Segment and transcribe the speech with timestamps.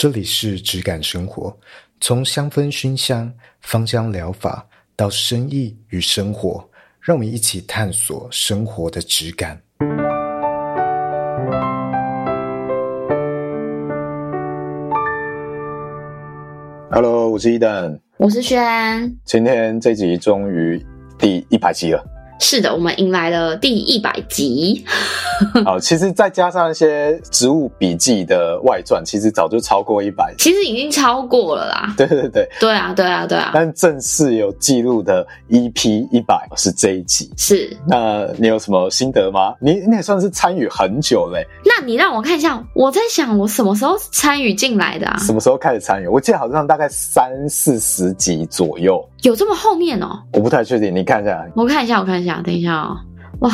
[0.00, 1.54] 这里是质感生活，
[2.00, 6.66] 从香氛熏香、芳香疗法到生意与生活，
[7.02, 9.60] 让我们一起探索生活的质感。
[16.90, 19.14] Hello，我是 Eden，我是轩。
[19.26, 20.82] 今天这集终于
[21.18, 22.02] 第一百集了。
[22.40, 24.82] 是的，我们迎来了第一百集。
[25.64, 30.34] 好，其实再加上一些植物笔记的外传，其实早就超过一百。
[30.38, 31.94] 其实已经超过了啦。
[31.96, 33.50] 对对对，对啊，对啊，对啊。
[33.54, 37.30] 但正式有记录的 EP 一百是这一集。
[37.36, 37.76] 是。
[37.86, 39.54] 那你有什么心得吗？
[39.60, 41.46] 你你也算是参与很久嘞。
[41.64, 45.18] 那你让我看一下，我在想我什么时候参与进来的啊？
[45.18, 46.06] 什么时候开始参与？
[46.06, 49.06] 我记得好像大概三四十集左右。
[49.22, 50.22] 有这么后面哦？
[50.32, 51.46] 我不太确定，你看一下。
[51.54, 52.96] 我看一下，我看一下，等一下哦。
[53.40, 53.50] 哇，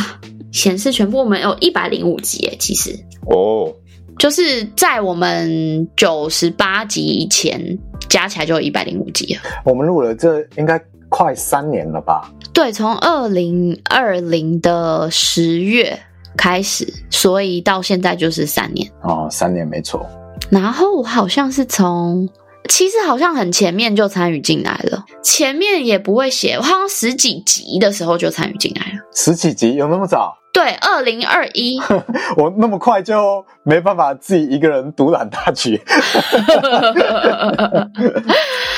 [0.52, 2.91] 显示全部我们有一百零五集耶，其实
[3.30, 3.73] 哦，
[4.19, 7.60] 就是在我们九十八集以前
[8.09, 9.41] 加起来就有一百零五集了。
[9.65, 12.32] 我们录了这应该快三年了吧？
[12.52, 15.98] 对，从二零二零的十月
[16.37, 18.88] 开始，所以到现在就是三年。
[19.02, 20.07] 哦，三年没错。
[20.48, 22.29] 然后我好像是从。
[22.69, 28.99] 其实好像很前面就参与进来了，前面也不会写，我好像十几集的时候就参与进来了。
[29.15, 30.37] 十几集有那么早？
[30.53, 31.79] 对，二零二一。
[32.37, 35.79] 我那么快就没办法自己一个人独揽大局。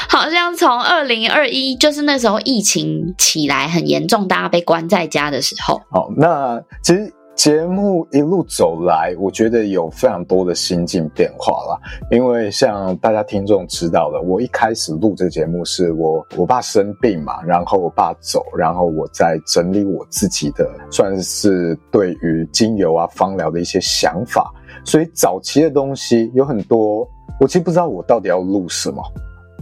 [0.08, 5.80] 好像从二零二一，就是那时候疫情起来很严重，大家被关在家的时候。
[5.90, 7.12] 好，那其实。
[7.38, 11.78] 节目一路走来，我觉得有非常多的心境变化啦。
[12.10, 24.52] 因为像大家听众知道的，我一开始录这个节目是我我爸生病嘛，然后我爸走，然后我在整理我自己的，算是对于精油啊、芳疗的一些想法。
[24.84, 29.00] 所以早期的东西有很多，我其实不知道我到底要录什么。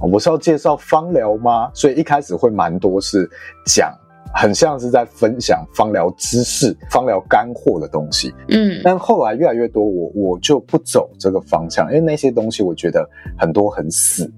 [0.00, 1.70] 我是要介绍芳疗吗？
[1.74, 3.28] 所以一开始会蛮多是
[3.66, 3.94] 讲。
[4.34, 14.30] 很像是在分享芳疗知识、芳疗干货的东西，嗯，但后来越来越多，我我就不走这个方向，因为那些东西我觉得很多很死，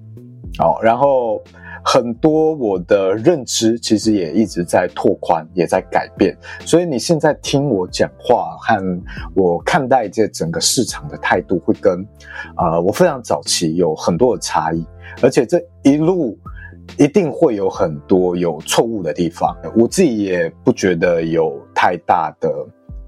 [0.59, 1.41] 哦，然后
[1.83, 9.01] 很多我的认知其实也一直在拓宽，也在改变，所以你现在听我讲话和
[9.33, 12.01] 我看待这整个市场的态度，会跟
[12.55, 14.85] 啊、呃，我非常早期有很多的差异，
[15.21, 16.37] 而且这一路。
[16.97, 22.49] 一定会有很多有错误的地方，我自己也不觉得有太大的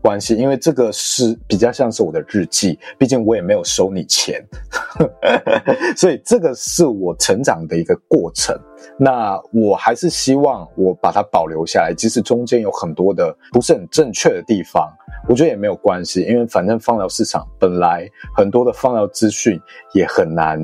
[0.02, 4.44] 关系，因为这个是比较像是我的日记，毕竟我也没有收你钱，
[5.96, 8.58] 所以这个是我成长的一个过程。
[8.98, 14.92] 那我还是希望我把它保留下来，即使中间有很多的不是很正确的地方，
[15.28, 19.60] 我觉得也没有关系，因为反正放疗市场本来很多的放疗资讯
[19.94, 20.60] 也很难。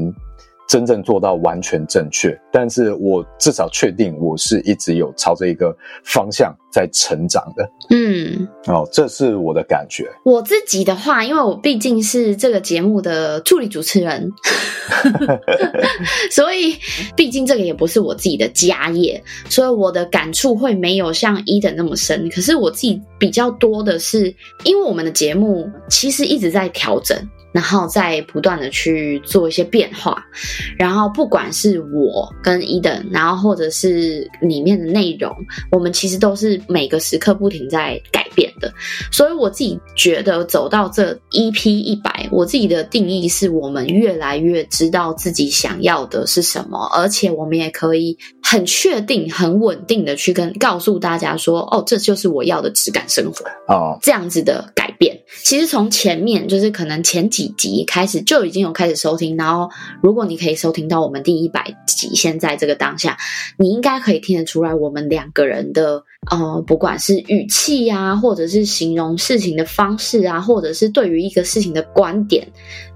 [0.67, 7.69] 真正做到完全正确，但是我至少确定我是一直有朝着一个方向在成长的。
[7.89, 10.05] 嗯，哦，这是我的感觉。
[10.25, 14.29] 我自己的话，因为我毕竟是这个节目的助理主持人，
[16.31, 16.75] 所以
[17.15, 22.29] 毕竟这个也不是我自己的家业，所以我的感触会没有像 Eden 那么深。
[22.29, 24.35] 可是我自己比较多的是，
[24.65, 27.17] 因为我们的节目其实一直在调整。
[27.51, 30.23] 然后再不断的去做一些变化，
[30.77, 35.35] 然后不管是我跟 Eden，然后或者是里面的内容，
[35.71, 38.71] 我们其实都是每个时刻不停在改变的。
[39.11, 48.17] 所以我自己觉得走到这 EP 一百，我自己的定义是我们越来越知道自己想要的是什么，而且我们也可以
[48.49, 55.19] 很确定、很稳定的去跟告诉大家说，哦，这就是我要的质感生活哦，这样子的改变。
[55.43, 59.69] 其实从前面就是可能前几集开始就已经有开始收听，然后
[60.01, 63.17] 如果你可以收听到我们第一百集，现在这个当下，
[63.57, 72.47] 你应该可以听得出来我们两个人的呃，不管是语气啊，或者是形容事情的方式啊，或者是对于一个事情的观点，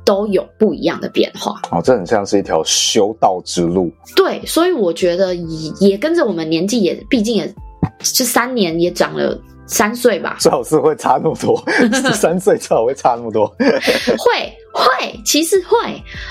[0.05, 1.61] 都有不一样的变化。
[1.71, 3.91] 哦，这很像是一条修道之路。
[4.15, 7.53] 对，所以我觉得也也跟着我们年纪也，毕竟也
[7.99, 9.39] 这三年也长了。
[9.67, 11.63] 三岁吧，最好是会差那么多。
[12.11, 15.77] 三岁最好会差那么多，会会，其实会。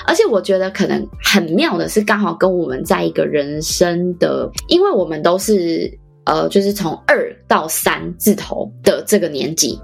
[0.05, 5.91] 而且我觉得可能很妙的是，刚好跟我们在一个人生的，因为我们都是
[6.25, 9.79] 呃，就是从二到三字头的这个年纪，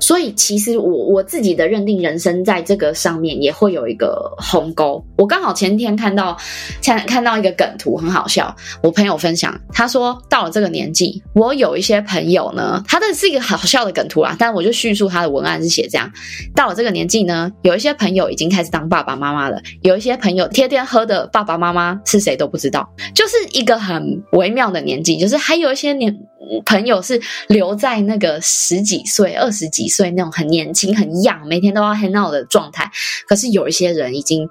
[0.00, 5.04] 所以其实我我自己的认定，人生在这个上面也会有一个鸿沟。
[5.16, 6.36] 我刚好前天看到
[6.82, 8.54] 看看到一个梗图，很好笑。
[8.82, 16.10] 我朋友分享，他说到了这个年纪，我有一些朋友呢，他的是一个好笑的梗图啊，但我就叙述他的文案是写这样：
[16.54, 26.18] 到了这个年纪呢，有一些朋友已经开始当爸爸妈妈了，有一些朋友天天喝的爸爸妈妈是谁都不知道，就是一个很微妙的年纪，就是还有一些年。
[26.66, 27.18] 朋友是
[27.48, 32.88] 留在那个十几岁、二十几岁那种很年轻、很 young，每天都要 hang out 的状态。
[33.26, 34.48] 可是有一些人已经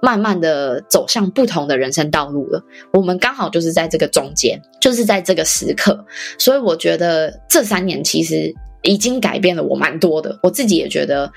[0.00, 2.60] 慢慢的走向不同的人生道路了。
[2.92, 6.04] 我们刚好就是在这个中间，就是在这个时刻。
[6.38, 8.52] 所以我觉得这三年其实
[8.82, 10.36] 已经改变了我蛮多的。
[10.42, 11.30] 我自己也觉得，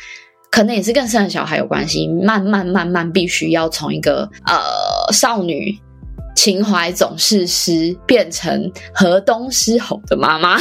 [0.50, 2.08] 可能也是跟生了小孩有关系。
[2.08, 5.78] 慢慢慢慢，必须要从一个呃少女。
[6.36, 10.58] 情怀总是诗，变成河东狮吼的妈妈。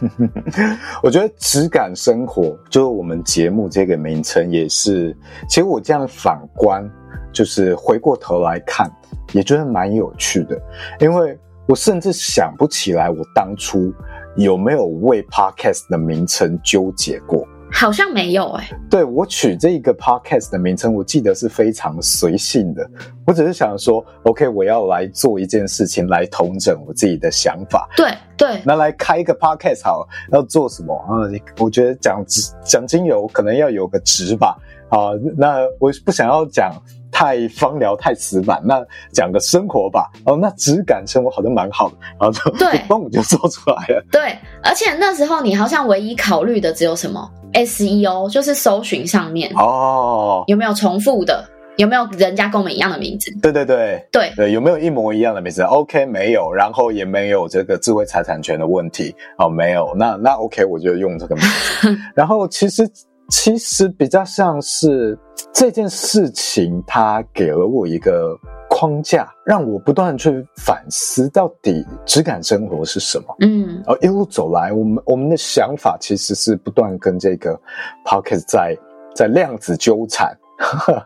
[1.02, 5.16] 我觉得质感生活就是我们节目这个名称，也是。
[5.48, 6.88] 其实我这样反观，
[7.32, 8.90] 就是回过头来看，
[9.32, 10.60] 也觉得蛮有趣的。
[11.00, 13.92] 因为我甚至想不起来，我当初
[14.36, 17.46] 有没有为 Podcast 的名称纠结过。
[17.70, 22.88] 好像没有哎、欸，对，我取这个 podcast 的名称，我记得是非常随性的。
[23.26, 27.88] 我只是想说，OK，我要来做一件事情来统整我自己的想法。
[27.96, 31.28] 对对，那来开一个 podcast 好了，要做什么啊？
[31.58, 32.24] 我觉得讲
[32.64, 34.56] 讲精油可能要有个值吧。
[34.88, 36.72] 啊，那我不想要讲
[37.10, 38.80] 太芳疗、太死板，那
[39.12, 40.10] 讲个生活吧。
[40.24, 44.04] 哦，那质感生活好像蛮好的，然后就对， 嘣就做出来了。
[44.10, 51.44] 对，而且那时候你好像唯一考虑的只有什么？SEO 就是搜寻上面哦，有没有重复的？
[51.78, 53.30] 有没有人家跟我们一样的名字？
[53.40, 59.94] 对对对对对，有没有一模一样的名字？OK，没有，然后也没有这个智慧财产权的问题哦，没有。
[59.96, 61.96] 那那 OK，我就用这个名字。
[62.16, 62.82] 然后其实
[63.28, 65.18] 其实比较像是
[65.52, 68.38] 这件事情，它给了我一个。
[68.70, 73.34] 框架让我不断去反思，到底质感生活是什么？
[73.40, 77.58] 嗯，而一路走来，我们我们的想法其实是不断跟这个
[78.04, 78.76] Pocket 在
[79.16, 80.36] 在量子纠缠。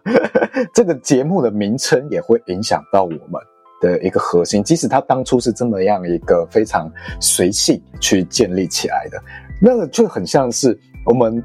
[0.75, 3.41] 这个节目的名称也会影响到我们
[3.81, 9.23] 的一个核心，即使它当初是这么样一个非常随性去建立起来的，
[9.63, 10.77] 那个就很像是
[11.07, 11.43] 我们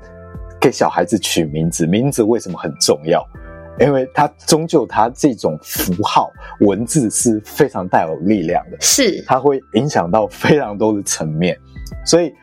[0.68, 3.26] 给小孩子取名字，名字为什么很重要？
[3.80, 6.30] 因为它终究它这种符号
[6.60, 11.58] 文字是非常带有力量的，是它会影响到非常多的层面，
[12.06, 12.34] 所以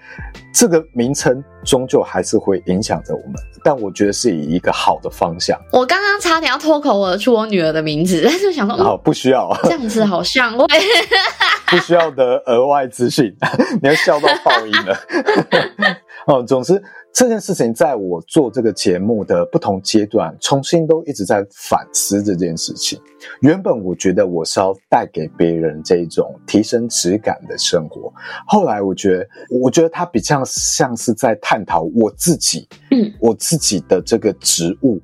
[0.54, 3.34] 这个名称终究还是会影响着我们。
[3.62, 5.58] 但我觉得是以一个好的方向。
[5.72, 10.66] 我刚刚差点要脱口而出我女儿的名字， 但是想说，好、嗯、不需要这样子，好像会
[11.68, 13.34] 不需要的额外资讯，
[13.82, 14.96] 你要笑到爆音了。
[16.26, 16.82] 哦，总之。
[17.16, 23.00] 这件事情在我做这个节目的不同阶段，重新都一直在反思这件事情。
[23.40, 28.12] 原本我觉得我是要带给别人这种提升质感的生活，
[28.48, 29.28] 后来我觉得，
[29.62, 34.98] 我觉得它比较像是在探讨我自己，嗯，我自己的这个职务、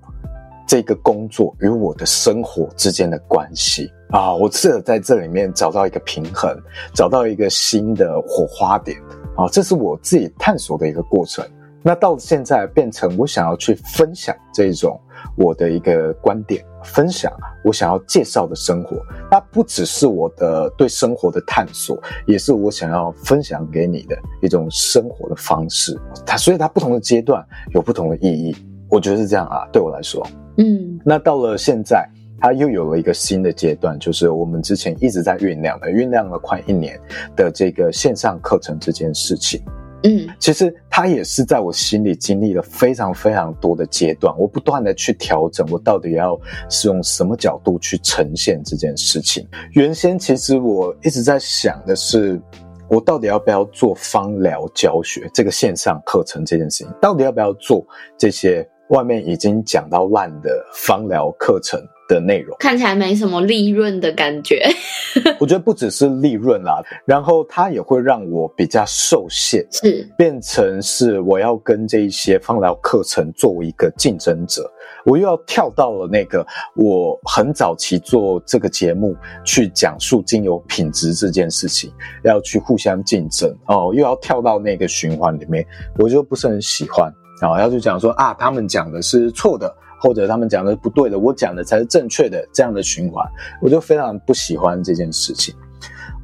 [0.67, 4.35] 这个工作与我的生活之间的关系啊。
[4.35, 6.59] 我试着在这里面找到一个平衡，
[6.95, 8.97] 找到一个新的火花点
[9.37, 9.47] 啊。
[9.53, 11.45] 这是我自己探索的一个过程。
[11.83, 15.01] 那到现在变成我想要去分享这种
[15.37, 17.33] 我的一个观点，分享
[17.65, 18.97] 我想要介绍的生活，
[19.31, 25.99] 那不只是我的对生活的探索，也是我想要分享给你的一种生活的方式。
[26.27, 27.45] 它所以它不同的阶段
[27.75, 28.55] 有不同的意义，
[28.89, 30.27] 我觉得是这样啊，对我来说，
[30.59, 31.01] 嗯。
[31.05, 32.07] 那到了现在，
[32.39, 37.01] 它又有了一个新的阶段，就是我们之前一直在酝酿的，酝酿了快一年
[37.35, 39.63] 的这个线上课程这件事情。
[40.03, 46.41] 嗯，其实它也是在我心里经历了非常非常多的阶段，我不断的去调整，我到底要
[46.71, 49.47] 是用什么角度去呈现这件事情。
[49.73, 52.41] 原先其实我一直在想的是，
[52.89, 61.79] 我到底要不要做芳疗教学这个线上课程这件事情，到底要不要做这些外面已经讲到烂的芳疗课程。
[62.15, 64.69] 的内容看起来没什么利润的感觉，
[65.39, 74.71] 我觉得不只是利润啦，然后它也会让我比较受限，是变成是我要跟这一些放疗课程作为一个竞争者，
[75.05, 81.93] 我又要跳到了那个我很早期做这个节目去讲述精油品质这件事情，
[82.25, 85.65] 要去互相竞争哦，又要跳到那个循环里面，
[85.99, 89.75] 我就不是很喜欢然后，要去讲说啊，他们讲的是错的。
[90.01, 93.25] 或者他们讲的不对的，我讲的才是正确的，这样的循环，
[93.61, 95.55] 我就非常不喜欢这件事情。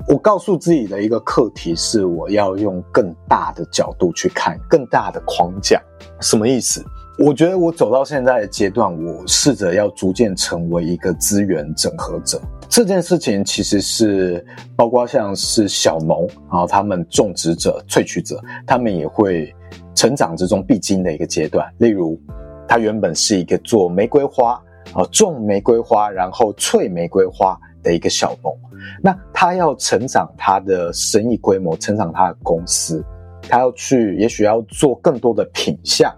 [0.08, 5.82] 我告诉自己的一个课题是，我要用更大的角度去看，更大的框架。
[6.20, 6.84] 什么意思？
[7.18, 12.40] 我觉得我走到现在的阶段，我试着要逐渐成为一个资源整合者。
[12.68, 14.44] 这件事情其实是
[14.76, 19.52] 包括像是小农啊，他们种植者、萃取者，他们也会
[19.94, 21.66] 成长之中必经的一个阶段。
[21.78, 22.20] 例如，
[22.68, 28.56] 他原本是一个做玫瑰花啊，种玫瑰花，然后萃玫瑰花的一个小农。
[29.02, 33.04] 那他要成长他的生意规模，成长他的公司，
[33.48, 36.14] 他要去，也许要做更多的品项。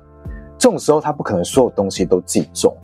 [0.59, 2.77] 这种时候，他不可能所有东西都自己种，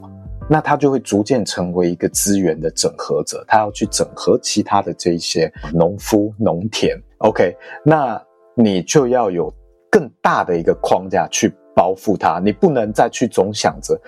[0.48, 3.44] 那他就会逐渐成为一个资源的整合者。
[3.48, 6.96] 他要去整合其他的这一些农夫、农田。
[7.18, 7.54] OK，
[7.84, 8.22] 那
[8.54, 9.52] 你就要有
[9.90, 12.38] 更大的一个框架去包覆它。
[12.38, 14.00] 你不能再去总想着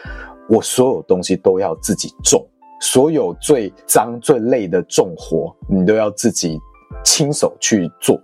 [0.49, 2.47] 我所有东西都要自己种，
[2.81, 6.59] 所有最脏、最累的重活你都要自己
[7.05, 8.17] 亲手去做。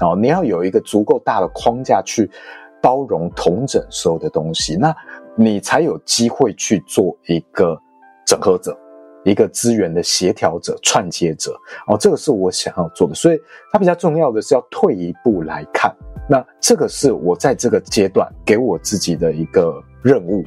[0.00, 2.30] 哦，你要有一个足够大的框架去。
[2.84, 4.92] 包容统整所有的东西，那
[5.36, 7.78] 你才有机会去做一个
[8.26, 8.76] 整合者，
[9.24, 11.58] 一个资源的协调者、串接者。
[11.86, 13.14] 哦，这个是我想要做的。
[13.14, 13.38] 所以，
[13.72, 15.94] 它比较重要的是要退一步来看。
[16.28, 20.44] 那这个是我在这个阶段给我自己的一个任务。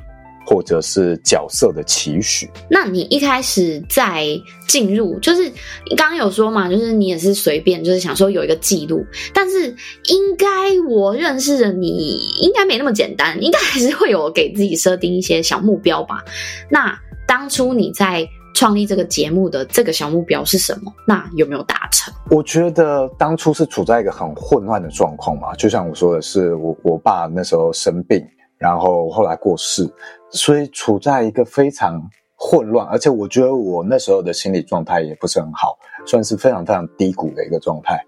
[0.47, 2.47] 或者是角色的期许。
[2.69, 4.27] 那你一开始在
[4.67, 5.49] 进入，就是
[5.97, 9.03] 刚刚有说嘛，就是你也是随便，就是想说有一个记录。
[9.33, 10.47] 但是应该
[10.87, 16.23] 我认识的你，应该没那么简单，应该还是会有给自己设定一些小目标吧？
[16.69, 16.95] 那
[17.27, 20.91] 当初你在创立这个节目的这个小目标是什么？
[21.05, 22.11] 那有没有达成？
[22.31, 28.25] 我觉得当初是处在一个很混乱的状况嘛，就像我说的是，我我爸那时候生病。
[28.57, 29.87] 然后后来过世，
[30.31, 32.01] 所以处在一个非常
[32.37, 38.01] 混乱，而且我觉得我那时候的心理状态也不是很好，算是非常非常低谷的一个状态。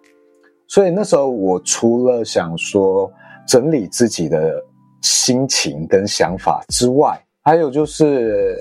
[0.66, 3.12] 所以那时候我除了想说
[3.46, 4.64] 整理自己的
[5.02, 8.58] 心情跟想法之外，还有就是。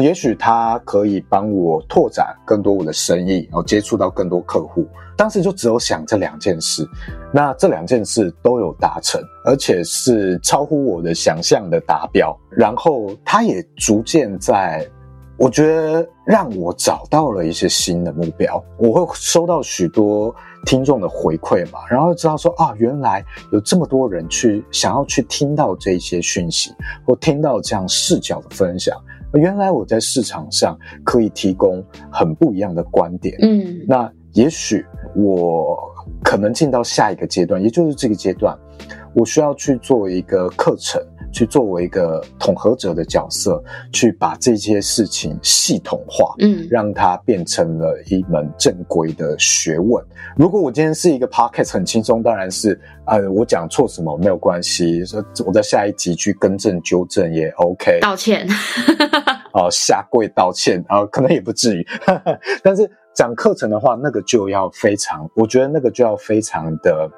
[0.00, 4.86] 也许他可以帮我拓展更多我的生意，然后接触到更多客户。
[5.16, 6.88] 当时就只有想这两件事，
[7.32, 12.34] 那这两件事都有达成，而且是超乎我的想象的达标。
[12.50, 14.88] 然后他也逐渐在，
[15.36, 18.62] 我觉得让我找到了一些新的目标。
[18.78, 20.34] 我会收到许多
[20.64, 23.22] 听众的回馈嘛，然后知道说啊，原来
[23.52, 26.72] 有这么多人去想要去听到这些讯息，
[27.06, 28.96] 或听到这样视角的分享。
[29.34, 34.84] 原来我在市场上可以提供很不一样的观点，嗯，那也许
[35.14, 35.76] 我
[36.22, 38.56] 可能进到下一个阶段，也就是这个阶段，
[39.14, 41.00] 我需要去做一个课程。
[41.32, 50.04] 去作为一个统合者的角色，去把这些事情系统化，嗯，让它变成了一门正规的学问。
[50.36, 58.46] 如果我今天是一个 podcast 很轻松，当然是，呃，我讲错什么没有关系，说我在下一集去更正纠正也 OK，道歉，
[59.54, 61.86] 哦、呃，下跪道歉啊、呃，可能也不至于，
[62.62, 67.08] 但是讲课程的话，那个就要非常，我觉得那个就要非常的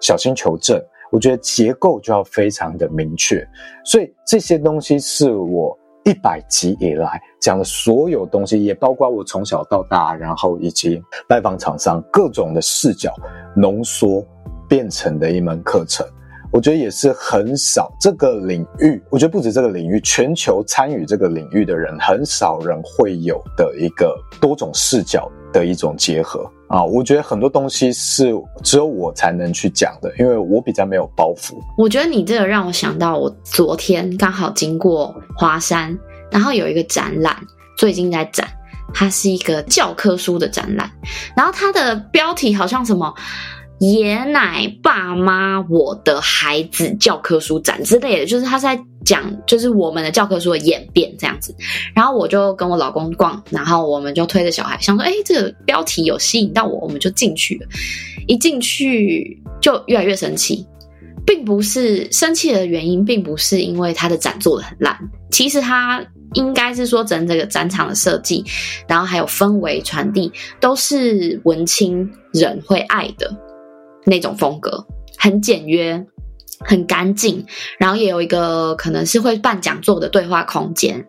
[0.00, 0.80] 小心求证。
[1.10, 3.46] 我觉得结构就要非常的明确，
[3.84, 13.14] 所以这些东西是我一百集以来讲的所有东西，也包括我从小到大，然后以及拜访厂商各种的视角
[13.56, 14.24] 浓缩
[14.68, 16.06] 变成的一门课程。
[16.50, 26.50] 我觉得也是很少这个领域，我觉得不止这个领域，全球参与这个领域的人，很少人会有的一个多种视角的一种结合。
[26.68, 31.54] 啊，我觉得很多东西是只有我才能去讲的，因为我比较没有包袱。
[31.76, 35.98] 我觉得你这个让我想到，我昨天刚好经过华山，
[36.30, 37.36] 然后有一个展览，
[37.76, 38.46] 最近在展，
[38.92, 40.90] 它是一个教科书的展览，
[41.34, 43.14] 然后它的标题好像什么。
[43.78, 51.54] 爷奶爸妈，我的孩子教科书展之类的，就是他在讲，就是我们的教科书的演变这样子。
[51.94, 57.68] 然后我就跟我老公逛，然后我们就推着小孩，想说，哎，这个标题有吸引到我，我们就进去了。
[58.26, 60.66] 一进去就越来越生气，
[61.24, 64.98] 并不是生气的原因，并不是因为他的展做的很烂，
[65.30, 66.04] 其实他
[66.34, 68.44] 应该是说整这个展场的设计，
[68.88, 70.30] 然后还有氛围传递，
[70.60, 73.34] 都是文青人会爱的。
[74.04, 74.86] 那种风格
[75.16, 76.06] 很简约，
[76.60, 77.44] 很干净，
[77.78, 81.04] 然后也有一个可能是会办讲座的对话空间。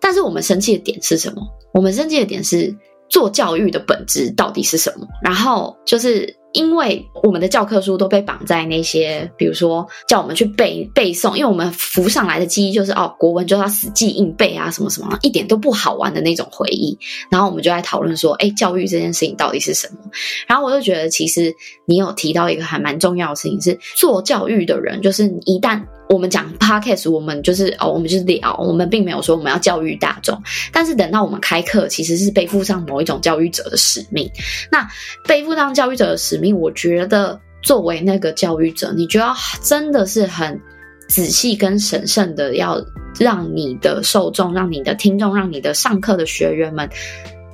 [0.00, 1.42] 但是我们生气的点是什么？
[1.72, 2.74] 我们生气的点是
[3.08, 5.06] 做教育的本质到底是什么？
[5.22, 16.98] 然后就是因为我们的教科书都被绑在那些，比如说叫我们去背背诵，因为我们浮上来的记忆就是哦，国文就要死记硬背啊，什么什么，一点都不好玩的那种回忆。
[17.28, 19.98] 然后我们就在讨论说，哎，教育这件事情到底是什么？
[20.46, 25.82] 然后我就觉得，其实你有提到一个还蛮重要的事情，是做教育的人，就是一旦。
[26.08, 30.40] 我们讲 podcast，我们就是哦，我们就是聊，我们并没有说我们要教育大众。
[30.72, 34.30] 但是等到我们开课，其实是背负上某一种教育者的使命。
[34.70, 34.86] 那
[35.26, 40.60] 背负上教育者的使命，我觉得作为那个教育者，你就要真的是很
[41.08, 42.84] 仔细跟审慎的，要
[43.18, 46.88] 让你的受众、让你的听众、让你的上课的学员们。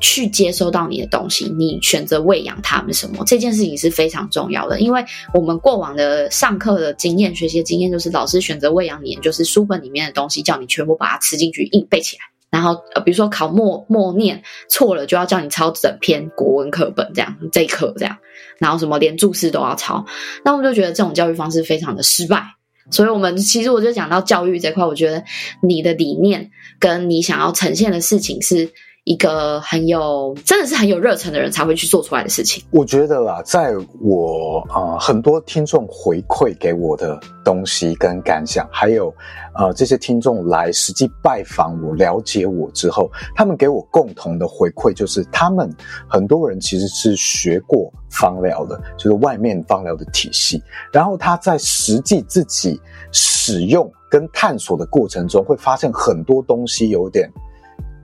[0.01, 3.23] 去接收到你的东西，你选择喂养他们什么？
[3.27, 5.05] 这件事情是非常重要的，因为
[5.35, 12.23] 我们过往的上课的经验、学习的经验，就是老师选择喂养你，就是书本里面的东西，叫你全部把它吃进去，硬背起来。
[12.51, 18.17] 然后，呃，比如说考默默念错了，就要叫你抄整篇国文课本，这样这一课这样，
[18.59, 20.05] 然后什么连注释都要抄。
[20.45, 22.43] 那我们就觉得这种教育方式非常的失败。
[22.91, 25.23] 所以，我们其实我就讲到教育这块，我觉得
[25.63, 28.71] 你的理念跟你想要呈现的事情是。
[29.05, 32.63] 一个很有，真的是很有热忱的人才会去做出来的事情。
[32.71, 39.13] 我觉得啦，在我啊、很多听众回馈给我的东西跟感想，还有
[39.55, 45.75] 呃这些听众来实际拜访我、了解我之后，他们给我共同的回馈就是，他们
[46.07, 52.79] 很多人其实是学过芳疗的，就是外面芳疗的体系，然后他在实际自己
[53.13, 57.29] 使用跟探索的过程中，会发现很多东西有点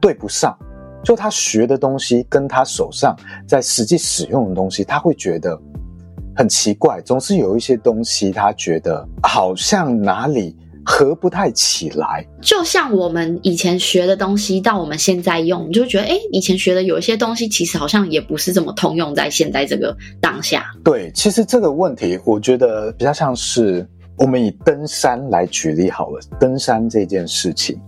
[0.01, 0.57] 对不上。
[1.07, 5.57] 就他学的东西跟他手上在实际使用的东西，他会觉得
[6.35, 12.27] 很奇怪，总是有一些东西他觉得好像哪里合不太起来。
[12.43, 20.73] 就像我们以前学的东西到我们现在用，你就觉得诶，以前学的有一些东西其实好像也不是这么通用在现在这个当下。
[20.83, 27.81] 对，其实这个问题我觉得比较像是我们以登山来举例好了，登山这件事情。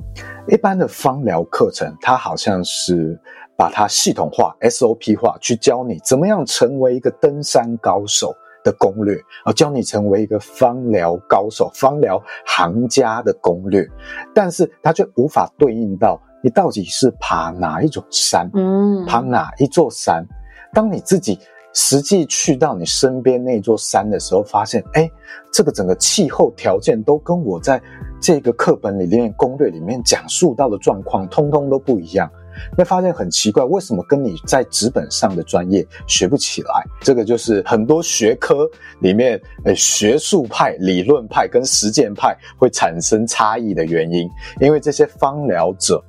[0.50, 3.18] 一般的芳疗课程，它好像是
[3.56, 8.32] 把它系统化、SOP 化，去教你怎么样成为一个登山高手
[8.64, 13.86] 的攻略，而教你成为一个芳疗高手、芳疗行家的攻略。
[14.34, 20.24] 但是它却无法对应到你到底是爬哪一种山，嗯，爬哪一座山。
[20.72, 21.38] 当你自己
[21.80, 25.08] 实际去到你身边那座山的时候，发现，哎，
[25.52, 27.80] 这个整个气候条件都跟我在
[28.20, 32.28] 这个课本里面、攻略里面讲述到的状况，通通都不一样。
[32.76, 36.84] 那发现很奇怪，为什么跟你在纸本上的专业学不起来？
[37.00, 38.68] 这个就是很多学科
[39.00, 44.28] 里面，呃，学术派、理论派跟实践派会产生差异的原因。
[44.60, 46.02] 因为这些芳疗者、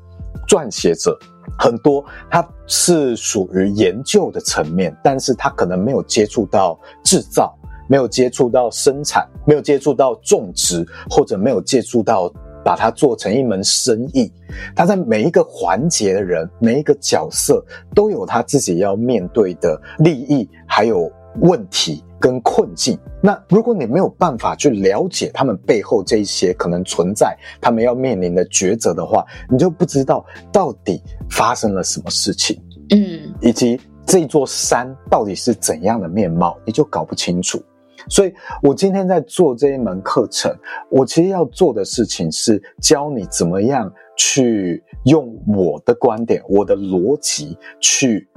[0.48, 1.16] 撰写者
[1.60, 7.54] 很多，他是属于研究的层面，但是他可能没有接触到制造。
[7.92, 12.32] 没有接触到生产，没有接触到种植，或者没有接触到
[12.64, 14.32] 把它做成一门生意。
[14.76, 21.12] 他在每一个环节的人，每一个角色都有他自己要面对的利益，还有
[21.42, 22.98] 问题跟困境。
[23.22, 32.62] 那如果你没有办法去了解他们背后这一些可能存在，他们要面临的抉择的话，你就不知道到底发生了什么事情。
[32.92, 37.62] 嗯，以及这座山到底是怎样的面貌，你就搞不清楚。
[38.08, 40.52] 所以，我今天在做这一门课程，
[40.90, 48.28] 我其实要做的事情是教你怎么样去用我的观点、我的逻辑去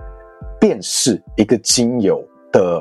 [0.61, 2.81] 辨识一个精油的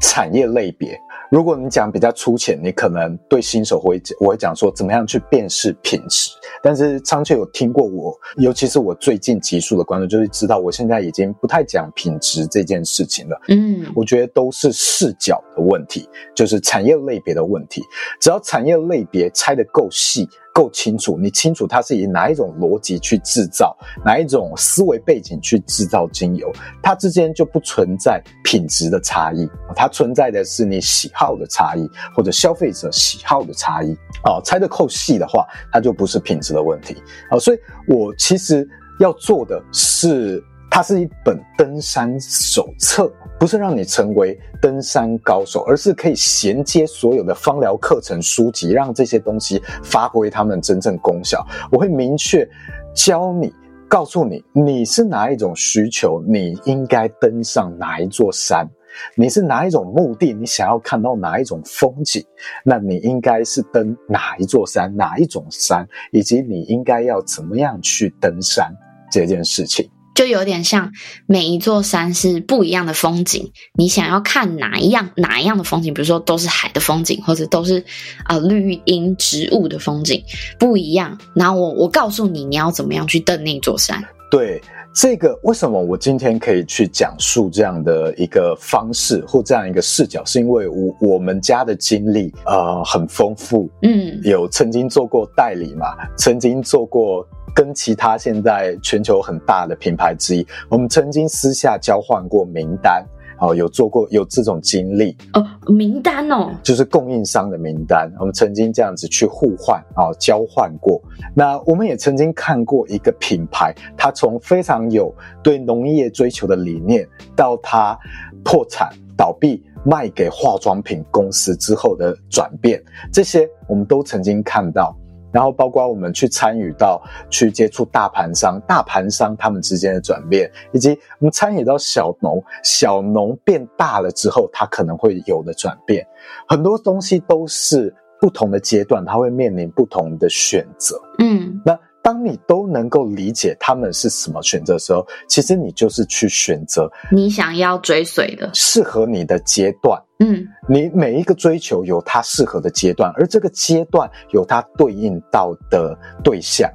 [0.00, 0.96] 产业类别。
[1.30, 6.30] 如果你讲比较粗浅，你可能对新手会，我会讲说怎么样去辨识品质。
[6.62, 13.38] 但是昌雀有听过我，尤其是我最近集数的观众，就会知道我现在已经不太讲品质这件事情了。
[13.48, 17.82] 嗯，我觉得都是视角的问题，就是产业类别的问题。
[18.20, 20.26] 只要产业类别拆得够细。
[20.58, 33.92] 够清楚，你清楚它是以哪一种逻辑去制造，哪一种思维背景去制造精油，它之间就不存在品质的差异，它存在的是你喜好的差异，或者消费者喜好的差异。
[34.24, 36.96] 哦，拆得够细的话，它就不是品质的问题。
[37.30, 38.68] 哦，所以我其实
[38.98, 40.42] 要做的是。
[40.70, 51.44] 它是一本登山手册，不是让你成为登山高手，而是可以衔接所有的芳疗课程书籍，让这些东西发挥它们真正功效。
[51.72, 52.48] 我会明确
[52.94, 53.52] 教你，
[53.88, 58.68] 告诉你你是哪一种需求，你应该登上哪一座山，
[59.16, 62.24] 你是哪一种目的，你想要看到哪一种风景，
[62.62, 68.72] 那你应该是登哪一座山，哪一种山，以及你应该要怎么样去登山
[69.10, 69.90] 这件事情。
[70.18, 70.92] 就有点像
[71.26, 77.78] 每一座山是不一样的风景，你想要看哪一样哪一样的风景，比如说都是海的风景，或者都是
[78.24, 80.20] 啊、呃、绿荫植物的风景
[80.58, 81.16] 不一样。
[81.34, 84.04] 然后我我告诉你，你要怎么样去登那座山。
[84.28, 84.60] 对，
[84.94, 97.26] 这个为什么我今天可以去讲述这样的一个方式或这样一个视角，是因为我我们家的经历呃很丰富，嗯，有曾经做过代理嘛，曾经做过。
[97.54, 103.04] 跟其他现在全球很大的品牌之一，我们曾经私下交换过名单，
[103.40, 111.00] 哦，有做过有这种经历哦，名单哦，就是供应商的名单，我们曾经这样子去互换啊，交换过。
[111.34, 117.98] 那我们也曾经看过一个品牌，它从非常有对农业追求的理念，到它
[118.44, 124.96] 破产倒闭卖给化妆品公司之后的转变，这些我们都曾经看到。
[125.32, 136.06] 然后包括我们去参与到去接触大盘商，大盘商他们之间的转变，以及我们参与到小农，小农变大了之后，它可能会有的转变，
[136.48, 141.00] 很多东西都是不同的阶段，它会面临不同的选择。
[141.18, 141.78] 嗯，那。
[142.08, 150.02] 当你都能够理解他们是什么选择的时候，其实你就是去选择你想要追随的、适合你的阶段。
[150.20, 155.94] 嗯，你每一个追求有它适合的阶段，而这个阶段有它对应到的
[156.24, 156.66] 对象。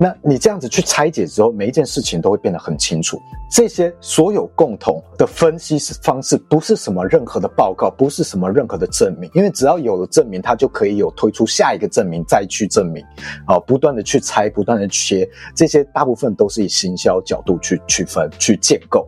[0.00, 3.20] 那你这样子去拆解之后，每一件事情都会变得很清楚。
[3.50, 13.04] 这些所有共同的分析方式，不是什么任何的报告，不是什么任何的证明，因为只要有了证明，它就可以有推出下一个证明，再去证明，
[13.46, 19.06] 啊，不断的去拆，不断的切，这些大部分都是以行销角度去区分、去建构。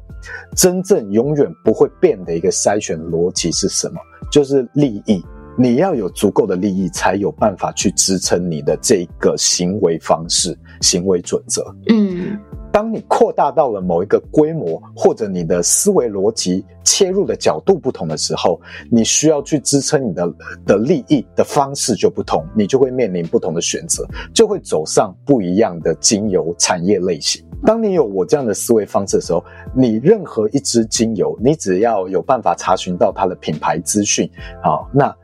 [0.54, 3.96] 真正永远不会变的一个筛选逻辑是什么？
[4.30, 5.24] 就是利益。
[5.56, 11.64] 你要有足够的利益，才有办法去支撑你的这个行为方式、行为准则。
[11.88, 12.36] 嗯，
[12.72, 20.34] 当你扩大到了某一个规模，或者你的思维逻辑切入的角度不同的时候，你需要去支撑你的
[20.66, 27.44] 的利益的方式就不同，你就会面临不同的选择，就会走上不一样的精油产业类型。
[27.64, 34.28] 当你有我这样的思维方式的时候，你任何一支精油，你只要有办法查询到它的品牌资讯，
[34.60, 35.14] 好，那。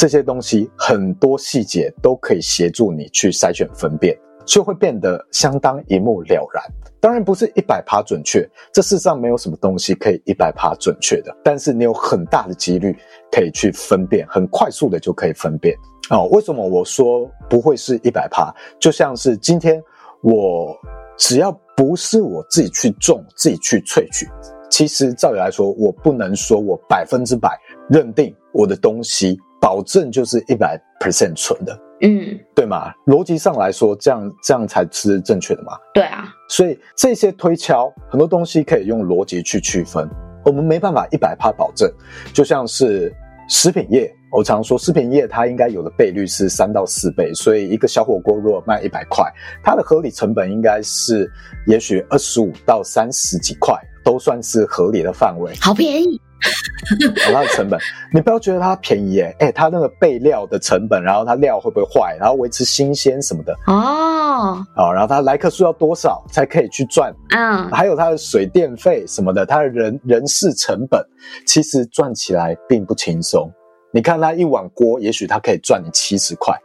[0.00, 6.64] 这些东西很多细节都可以协助你去筛选分辨，就会变得相当一目了然。
[7.00, 12.96] 当然不是一百趴准确，这世上没有什么东西可以一百趴准确的，但是你有很大的几率
[13.30, 15.76] 可以去分辨，很快速的就可以分辨。
[16.08, 18.50] 哦，为什么我说不会是一百趴？
[18.78, 19.78] 就像是今天
[20.22, 20.74] 我
[21.18, 24.26] 只要不是我自己去种、自己去萃取，
[24.70, 27.50] 其实照理来说，我不能说我百分之百
[27.90, 29.38] 认定我的东西。
[29.60, 32.92] 保证就是一百 percent 纯的，嗯，对吗？
[33.06, 35.72] 逻辑上来说，这样这样才是正确的嘛？
[35.92, 40.08] 对啊，所以这些推敲很多东西可以用逻辑去区分，
[40.44, 41.90] 我们没办法一百趴保证。
[42.32, 43.14] 就像是
[43.48, 49.30] 食品业，我常说食品业它应该有的倍率是三到四倍，所以一个小火锅如果卖一百块，
[49.62, 51.30] 它的合理成本应该是
[51.66, 55.52] 也许二十五到三十几块，都算是合理的范围。
[55.60, 56.20] 好便宜。
[57.32, 57.78] 它的成本，
[58.12, 71.04] 你不要觉得它便宜诶，诶它那个备料的成本，然后它料会不会坏，然后维持新鲜什么的哦，好，然后它来客数要多少才可以去赚，嗯，还有它的水电费什么的，它的人人事成本，
[71.46, 73.50] 其实赚起来并不轻松。
[73.92, 76.56] 你看它一碗锅，也许它可以赚你七十块，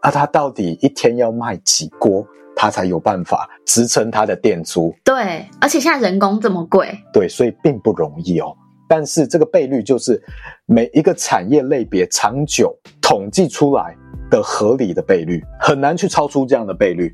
[0.00, 4.94] 啊，它到底一天要卖几锅，它才有办法支撑它的店租？
[5.04, 8.56] 对，而且现在人工这么贵，对，所以并不容易哦。
[8.90, 10.20] 但是这个倍率就是
[10.66, 13.96] 每一个产业类别长久统计出来
[14.28, 17.12] 的合理的倍率，很难去超出这样的倍率。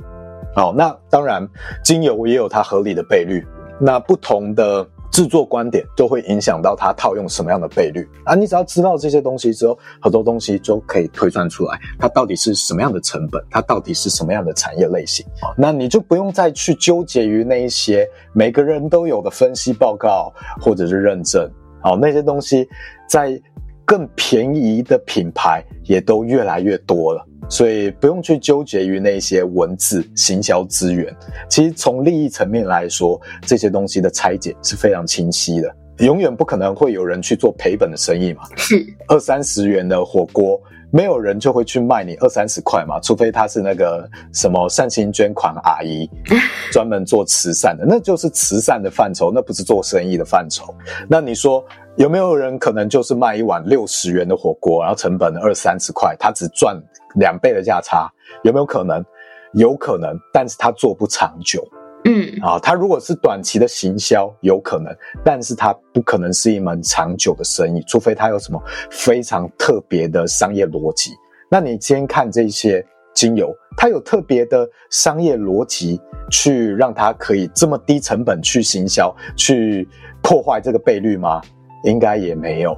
[0.55, 1.47] 好，那当然
[1.85, 3.47] 精油也有它合理的倍率，
[3.79, 4.89] 那不同的。
[5.13, 8.35] 制作观点都会影响到它套用什么样的倍率啊？
[8.35, 15.25] 你只要知道这些东西之后，很多东西就可以推算出来，它到底是什么样的成本，它到底是什么样的产业类型。
[15.57, 21.49] 那你就不用再去纠结于那一些每个人都有的分析报告或者是认证。
[21.81, 22.69] 好，那些东西
[23.09, 23.41] 在
[23.85, 27.25] 更便宜的品牌也都越来越多了。
[27.49, 31.15] 所以不用去纠结于那些文字行销资源，
[31.49, 35.73] 其实从利益层面来说，这些东西的拆解是非常清晰的。
[35.99, 38.43] 永远不可能会有人去做赔本的生意嘛。
[38.57, 40.61] 是二三十元的火锅，
[40.97, 46.09] 没有人就会去卖你二三十块嘛，除非他是那个什么善心捐款阿姨，
[46.73, 50.75] 专门做慈善的，那就是慈善的范畴，那不是做生意的范畴。
[51.07, 51.63] 那你说
[51.97, 56.75] 有没有人可能就是卖一碗六十元的火锅，然后成本二三十块，他只赚
[57.17, 58.11] 两倍的价差，
[58.43, 59.05] 有没有可能？
[59.53, 61.63] 有可能，但是他做不长久。
[62.09, 71.11] 嗯，啊，它如果是短期的行销，有可能，但是它不可能是一门长久的生意，除非它有什么非常特别的商业逻辑。
[71.51, 79.89] 那你今天看这些精油，它有特别的商业逻辑去让它可以这么低成本去行销，去
[80.23, 81.43] 破坏这个倍率吗？
[81.85, 82.77] 应该也没有。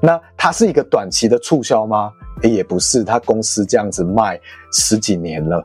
[0.00, 2.10] 那它是一个短期的促销吗？
[2.42, 4.40] 也不是，它公司这样子卖
[4.72, 5.62] 十几年了，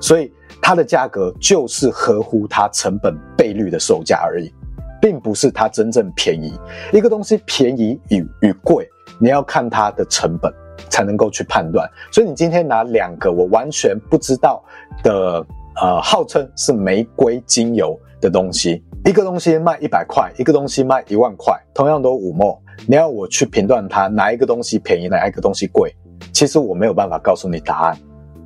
[0.00, 0.32] 所以
[0.66, 4.52] 它的价格就是合乎它成本倍率的售价而已，
[5.00, 6.58] 并不是它真正便宜。
[6.92, 8.84] 一个东西便宜与与贵，
[9.20, 10.52] 你要看它的成本
[10.88, 11.88] 才能够去判断。
[12.10, 14.60] 所以你今天拿两个我完全不知道
[15.04, 15.46] 的，
[15.80, 25.94] 呃，号称是玫瑰精油的东西，一个东西卖一百块，一个东西卖一万块，同样都五 ml，你要我去评断它哪一个东西便宜，哪一个东西贵？
[26.32, 27.96] 其实我没有办法告诉你答案，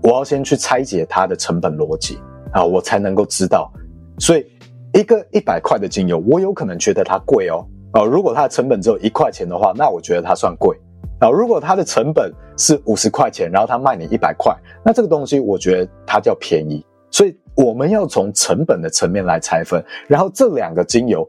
[0.02, 2.18] 我要先去拆解它的成本逻辑
[2.52, 3.70] 啊，我才能够知道。
[4.18, 4.46] 所以，
[4.92, 7.66] 一个一百块的精油，我有可能觉得它贵哦。
[7.92, 10.76] 啊，如果它的成本只有一块钱的话，那我觉得它算贵。
[11.18, 16.84] 啊，如果它的成本是五十块钱，然后它卖你一百块，那这个东西我觉得它叫便宜。
[17.10, 21.28] 所以我们要从成本的层面来拆分，然后这两个精油。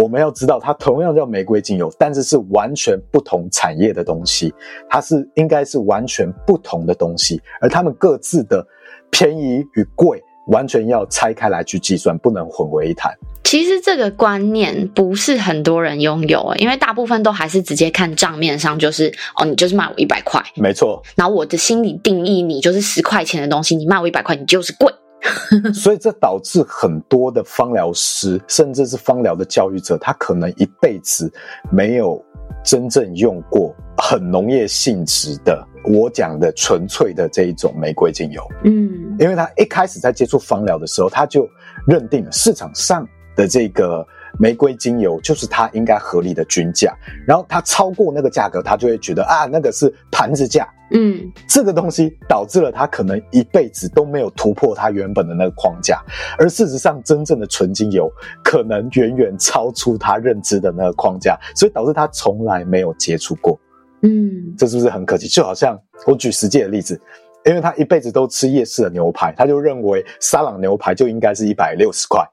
[0.00, 4.54] 我们要知道，它同样叫玫瑰精油，但是是完全不同产业的东西，
[4.88, 8.64] 它是应该是完全不同的东西，而它们各自的
[9.10, 13.12] 便宜与贵，完全要拆开来去计算，不能混为一谈。
[13.42, 21.02] 其实这个观念不是很多人拥有，因为大部分都还是直接看账面上，就是哦，你就是卖我一百块，没错。
[21.16, 24.92] 然后我的心理定义你就是十块钱的东西，你卖我一百块，你就是贵。
[25.74, 31.32] 所以这导致很多的芳疗师，甚至是芳疗的教育者，他可能一辈子
[31.70, 32.24] 没有
[32.64, 38.42] 真正用过很农业性质的，我讲的纯粹的这一种玫瑰精油。
[38.64, 41.48] 嗯，因为他一开始在接触芳疗的时候，他就
[41.86, 44.06] 认定了市场上的这个。
[44.38, 46.94] 玫瑰精油就是它应该合理的均价，
[47.26, 50.68] 然后它超过那个价格，他就会觉得啊，那个是盘子价。
[50.90, 56.02] 嗯，这个东西导致了他可能一辈子都没有突破他原本的那个框架，
[56.38, 58.10] 而事实上，真正的纯精油
[58.42, 63.60] 可能远远超出他认知的那个框架，所以导致他从来没有接触过。
[64.00, 65.28] 嗯，这是不是很可惜？
[65.28, 66.98] 就好像我举实际的例子，
[67.44, 72.26] 因为他一辈子都吃夜市的牛排，他就认为沙朗牛排就应该是一百六十块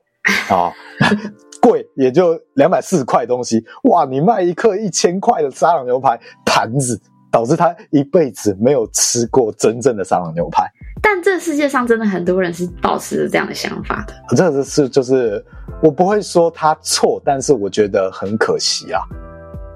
[0.47, 0.71] 啊。
[1.65, 4.06] 贵也就两百四十块东西，哇！
[4.06, 7.01] 你卖一克一千块的沙朗牛排盘子，
[7.32, 10.69] 导致他一辈子没有吃过真正的沙朗牛排。
[11.01, 14.36] 但这世界上真的很多人是保持着这样的想法的。
[14.36, 15.43] 这个是就是
[15.82, 19.01] 我不会说他错，但是我觉得很可惜啊。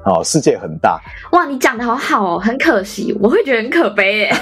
[0.06, 1.00] 哦，世界很大
[1.34, 1.46] 哇！
[1.46, 4.34] 你讲的好好哦，很可惜，我会觉得很可悲耶。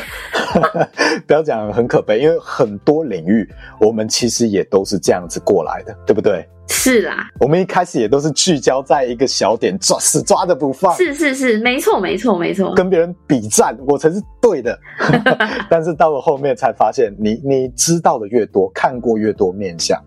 [1.26, 6.48] 不要讲很可悲，因为很多领域我们其实也都是这样子过来的，对不对？
[6.70, 10.96] 是啦，我们一开始也都是聚焦在一个小点，抓死抓着不放。
[10.96, 14.78] 是是是，没错没错没错，跟别人比战，我才是对的。
[15.70, 20.02] 但是到了后面才发现你，你你知道的越多，看过越多面向，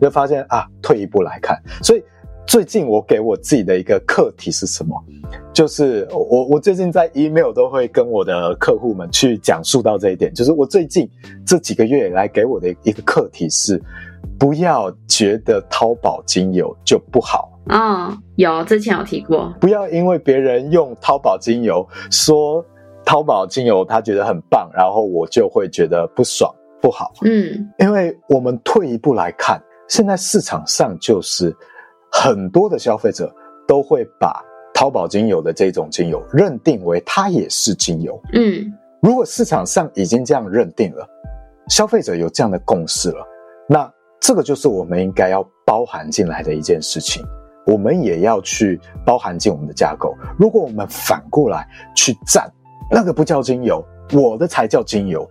[0.00, 2.02] 就发现啊，退一步来看，所以。
[2.44, 5.00] 最近我给我自己的一个课题是什么？
[5.54, 11.08] 就是我我最近在 email 都会跟我的客户们去讲述到这一点，就是我最近
[11.46, 13.80] 这几个月来给我的一个课题是，
[14.42, 17.48] 不要觉得淘宝精油就不好。
[17.68, 22.64] 嗯，有之前有提过，不要因为别人用淘宝精油说
[23.04, 27.12] 淘宝精油他觉得很棒，然后我就会觉得不爽不好。
[27.24, 31.56] 嗯，因为我们退一步来看，现在市场上就是。
[32.14, 33.34] 很多的消费者
[33.66, 34.38] 都会把
[34.74, 38.20] 淘宝精油的这种精油认定为它也是精油。
[38.34, 41.08] 嗯，如果市场上已经这样认定了，
[41.70, 43.26] 消费者有这样的共识了，
[43.66, 43.90] 那
[44.22, 47.22] 这个就是我们应该要包含进来的一件事情。
[47.66, 50.16] 我们也要去包含进我们的架构。
[50.38, 52.50] 如果我们反过来去站，
[52.90, 55.28] 那个不叫精油，我的才叫精油，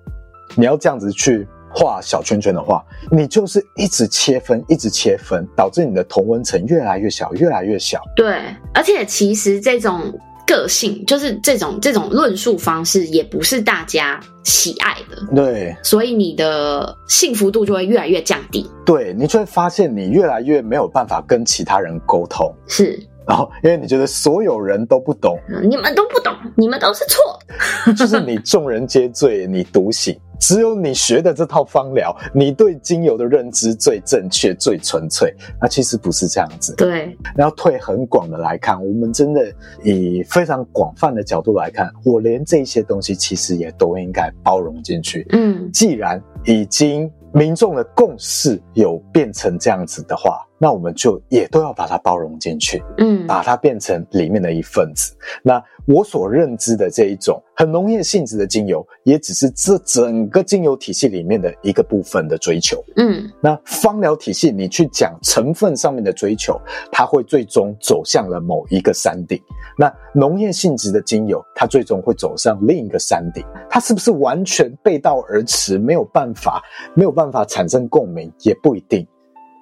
[0.56, 1.48] 你要这样子去。
[1.74, 8.02] 画小圈圈的话，你就是一直切分，一直切分，导致你的同温层越来越小，越来越小。
[8.14, 8.42] 对，
[8.74, 10.02] 而且其实这种
[10.46, 15.18] 个性，就是这种这种论述方式，也不是大家喜爱的。
[15.36, 18.70] 对，所以你的幸福度就会越来越降低。
[18.86, 22.54] 对，你就会发现你越来越没有办法跟其他人沟通。
[22.68, 23.00] 是。
[23.28, 30.20] 然后，因为你觉得所有人都不懂，你们都不懂，你们都是错，就是你众人皆醉，你独醒。
[30.40, 35.32] 只有你学的这套方疗，你对精油的认知最正确、最纯粹。
[35.62, 36.74] 那其实不是这样子。
[36.76, 37.16] 对。
[37.36, 39.54] 然后退很广的来看，我们真的
[39.84, 45.28] 以非常广泛的角度来看，我连这些东西其实也都应该包容进去。
[45.30, 55.12] 嗯，既然已经民众的共识有变成这样子的话，那我们就也都要把它包容进去，嗯，把它变成里面的一份子。
[55.42, 62.78] 那我所认知的这一种很农业性质的精油，也只是这整个精油体系里面的一个部分的追求。
[62.98, 69.42] 嗯，那芳疗体系，你去讲成分上面的追求，它会最终走向了某一个山顶。
[69.80, 73.44] 那农业性质的精油，它最终会走上另一个山顶。
[73.68, 76.62] 它是不是完全背道而驰，没有办法，
[76.94, 79.08] 没有办法产生共鸣，也不一定。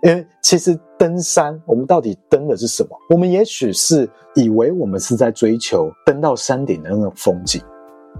[0.01, 2.89] 因为其实登山，我们到底登的是什么？
[3.09, 7.61] 我们也许是以为我们是在追求登到山顶的那种风景，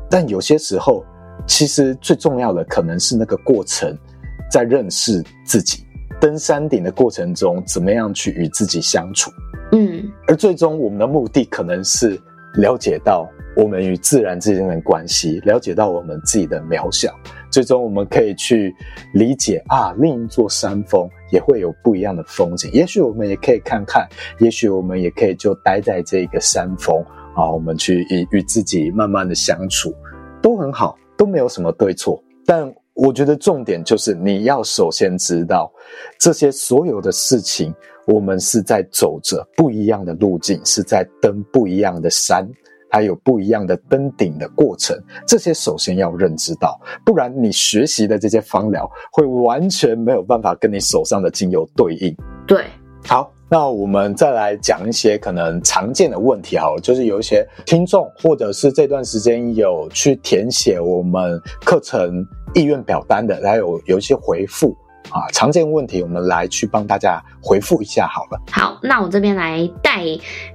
[0.10, 1.04] 但有些时候，
[1.46, 3.94] 其实最重要的可能是那个过程，
[4.50, 5.84] 在认识自己。
[6.22, 9.30] 登山顶的过程中，怎么样去与自己相处？
[9.74, 12.18] 嗯，而最终我们的目的可能是
[12.56, 17.14] 了解到我们与自然之间的关系，了解到我们自己的渺小。
[17.52, 18.74] 最终，我们可以去
[19.14, 22.72] 理解啊，另一座山峰也会有不一样的风景。
[22.72, 24.08] 也许我们也可以看看，
[24.40, 26.96] 也许我们也可以就待在这个山峰
[27.36, 29.94] 啊，我们去与与自己慢慢的相处，
[30.42, 32.22] 都很好，都没有什么对错。
[32.46, 35.72] 但我觉得重点就是，你要首先知道，
[36.20, 37.74] 这些所有的事情，
[38.06, 42.48] 我们是在走着不一样的路径，是在登不一样的山。
[42.90, 44.98] 还有不一样的登顶的过程，
[45.28, 52.16] 这些首先要认知到，不然你学习的这些芳疗会完全没有办法跟你手上的精油对应。
[52.48, 52.66] 对，
[53.06, 62.26] 好，那我们再来讲一些可能常见的问题，好了，就是有一些听众或者是这段时间有去填写我们课程
[62.56, 64.76] 意愿表单的，还有有一些回复。
[65.12, 68.42] 啊，常见问题，我们来去帮大家回复一下好了。
[68.52, 70.04] 好，那我这边来带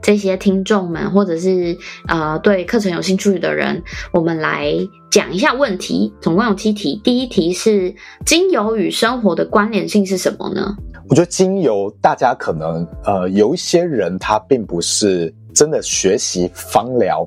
[0.00, 1.76] 这些听众们，或者是
[2.08, 4.72] 呃对课程有兴趣的人，我们来
[5.10, 6.12] 讲一下问题。
[6.20, 10.76] 总共有七题，第一题是精油与生活的关联性是什么呢？
[11.08, 17.26] 我觉得精油，大家可能呃有一些人他并不是真的学习芳疗。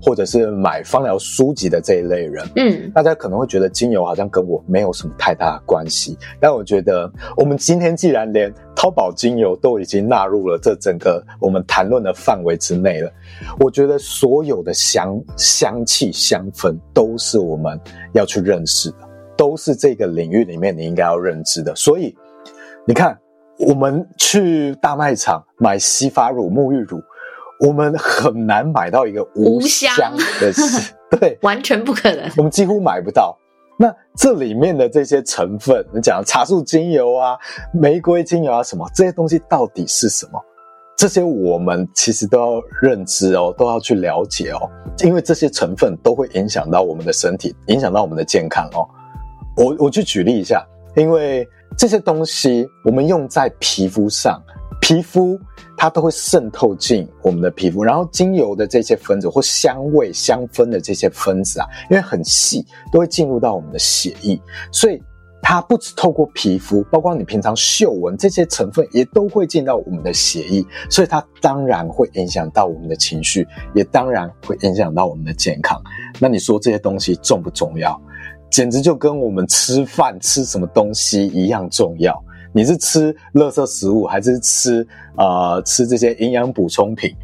[0.00, 6.16] 或者是买芳疗书籍的这一类人，嗯，大家可能会觉得精油好像跟我没有什么太大的关系。
[6.38, 13.10] 但我觉得，我们今天既然连淘宝精油都已经纳入了这整个我们谈论的范围之内了，
[13.58, 17.80] 我觉得所有的香香气香氛都是我们
[18.12, 18.98] 要去认识的，
[19.36, 21.74] 都是这个领域里面你应该要认知的。
[21.74, 22.14] 所以，
[22.86, 23.18] 你看，
[23.58, 27.02] 我们去大卖场买洗发乳、沐浴乳。
[27.60, 29.90] 我们很难买到一个无香
[30.40, 30.82] 的，香
[31.18, 32.30] 对，完全不可能。
[32.36, 33.36] 我们几乎买不到。
[33.78, 37.36] 那这里面的这些成分，你讲茶树精油啊、
[37.72, 40.40] 玫瑰精油啊什么，这些东西到底是什么？
[40.96, 44.70] 这些我们其实都要认知哦，都要去了解哦，
[45.04, 48.88] 因为这些成分都会影响到我们的身体，影响到我们的健康哦。
[49.56, 50.66] 我我去举例一下，
[50.96, 54.42] 因为这些东西我们用在皮肤上。
[54.86, 55.36] 皮肤
[55.76, 65.02] 它都会渗透进我们的皮肤，然后精油的这些分子或香味、香氛的这些分子啊，因为很细，都会进入到我们的血液，所以
[65.42, 73.44] 它不只透过皮肤，包括你平常嗅闻这些成分也都会进到我们的血液，所以它当然会影响到我们的情绪，
[73.74, 75.82] 也当然会影响到我们的健康。
[76.20, 78.00] 那你说这些东西重不重要？
[78.52, 82.22] 简直就跟我们吃饭吃什么东西一样重要。
[82.56, 84.86] 你是吃垃圾食物，还是吃
[85.18, 87.14] 呃吃这些营养补充品，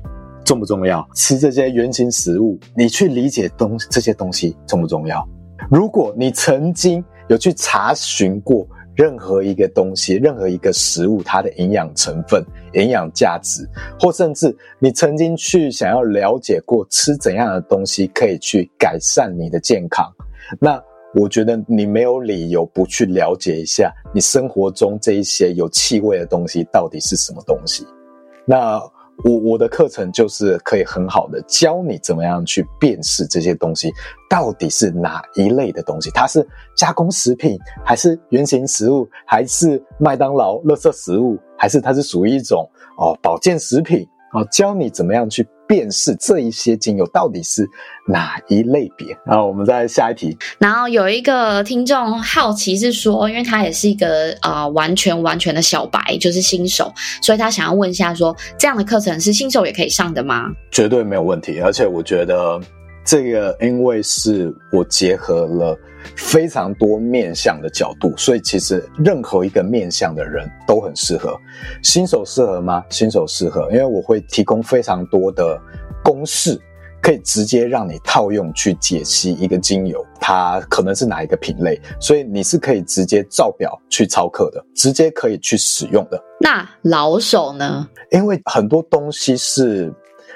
[0.45, 1.09] 重不重要？
[1.15, 5.27] 吃这些原型食物，你去理解东这些东西重不重要？
[5.71, 13.67] 如果你曾经有去查询过任何一个东西，任何一个食物它的营养成分、营养价值，
[13.99, 20.07] 或甚至你曾经去想要了解过吃怎样的东西可以去改善你的健康，
[20.61, 20.79] 那。
[21.15, 27.87] 我觉得你没有理由不去了解一下你生活中这一些有气味的东西到底是什么东西。
[28.47, 28.81] 那
[29.25, 33.93] 我我的课程就是可以很好的教你怎么样去辨识这些东西
[34.29, 36.45] 到底是哪一类的东西，它是
[36.75, 44.05] 加工食品，还是原型食物，还是麦当劳垃圾食物，还是它是属于一种哦保健食品。
[44.33, 47.67] 好，教你怎么样去辨识这一些精油到底是
[48.07, 49.17] 哪一类别。
[49.25, 50.37] 然后我们再下一题。
[50.59, 60.51] 然后有一个听众好奇是说，因为他也是一个呃完全完全的小白，就是新手，所以他想要问一下说，这样的课程是新手也可以上的吗？
[60.71, 62.61] 绝对没有问题，而且我觉得
[63.05, 65.79] 这个因为是我结合了。
[66.17, 71.39] 非常多面向的角度，所以其实任何一个面向的人都很适合。
[71.81, 72.83] 新手适合吗？
[72.91, 75.57] 新手适合，因为我会提供非常多的
[76.03, 76.61] 公式，
[77.01, 86.21] 可以直接让你套用去解析一个精油，它可能是哪一个品类，所以你是可以直接照表去操课的，直接可以去使用的。
[86.41, 87.89] 那老手呢？
[88.11, 89.95] 因为很多东西是。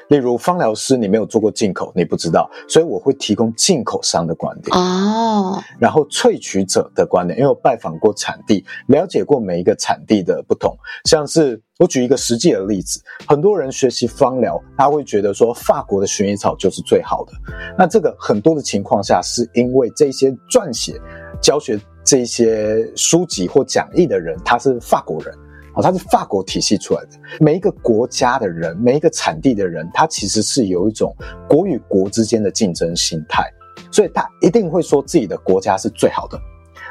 [0.08, 5.60] 例如芳疗师，你没有做过进口，你不知道，所以我会提供进口商的观点哦。
[5.78, 10.76] 然后萃取者的观点，因为我拜访过产地，了解过每一个产地的不同。
[11.04, 17.32] 像是我举一个实际的例子，很多人学习芳疗，他会觉得说法国的薰衣草就是最好的。
[17.76, 21.00] 那这个很多的情况下，是因为这些撰写
[21.42, 25.34] 教学这些书籍或讲义的人，他是法国人。
[25.76, 27.10] 哦，它是法国体系出来的。
[27.38, 31.14] 每一个国家的人，每一个产地的人，他其实是有一种
[31.48, 33.44] 国与国之间的竞争心态，
[33.92, 36.40] 所以他一定会说自己的国家是最好的。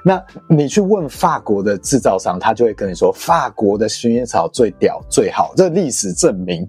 [0.03, 6.67] 那你去问法国的制造商，他就会跟你说法国的薰衣草最屌最好，这历史证明。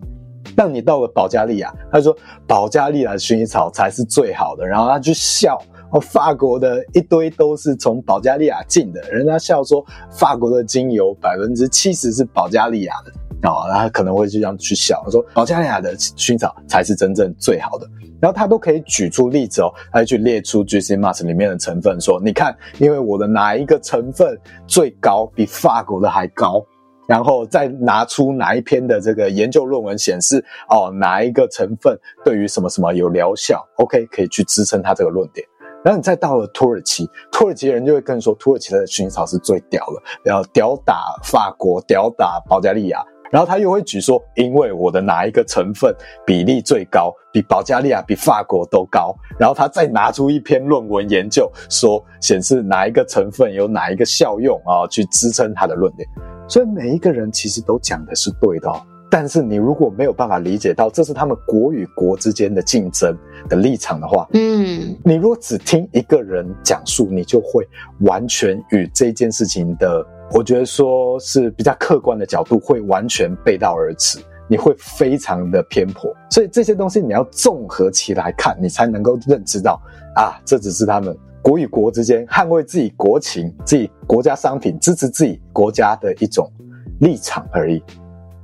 [0.56, 5.60] 当你到了保加利亚，他说保加利亚的薰衣草才是最好的，然后他就笑。
[5.92, 17.86] 哦，法国的一堆都是从保加利亚进的，人家笑说法国的精油百分之七十是保加利亚的哦，然后可能会这样去笑说保加利亚的薰衣草才是真正最好的，
[18.20, 26.64] 然后他都可以举出例子哦，来去列出 Juicy Mask 里面的成分，说你看，因为我的哪一个成分最高，比法国的还高，
[27.06, 35.46] 然后再拿出哪一篇的这个研究论文显示哦，哪一个成分对于什么什么有疗效，OK，可以去支撑他这个论点。
[35.86, 43.00] 然后你再到了土耳其，土耳其人就会跟你说，土耳其的薰衣草是最屌的，然后屌打法国，屌打保加利亚。
[43.30, 45.94] 然后他又会举说，因为我的哪一个成分
[46.26, 49.14] 比例最高，比保加利亚、比法国都高。
[49.38, 56.08] 然后他再拿出一篇论文研究，说显示哪一个成分有哪一个效用啊，去支撑他的论点。
[56.48, 58.82] 所以每一个人其实都讲的是对的哦。
[59.08, 63.16] 但是你如果没有办法理解到这是他们国与国之间的竞争
[63.48, 67.66] 的立场的话，嗯，你如果只听一个人讲述，你就会
[68.00, 76.12] 完全与这件事情的，我觉得说是比较客观的角度，会完全背道而驰，你会非常的偏颇。
[76.28, 79.80] 所以这些东西你要综合起来看，你才能够认知到
[80.16, 86.50] 啊，这只是他们国与国之间捍卫自己国情、自己国家商品、支持自己国家的一种
[87.00, 87.80] 立场而已。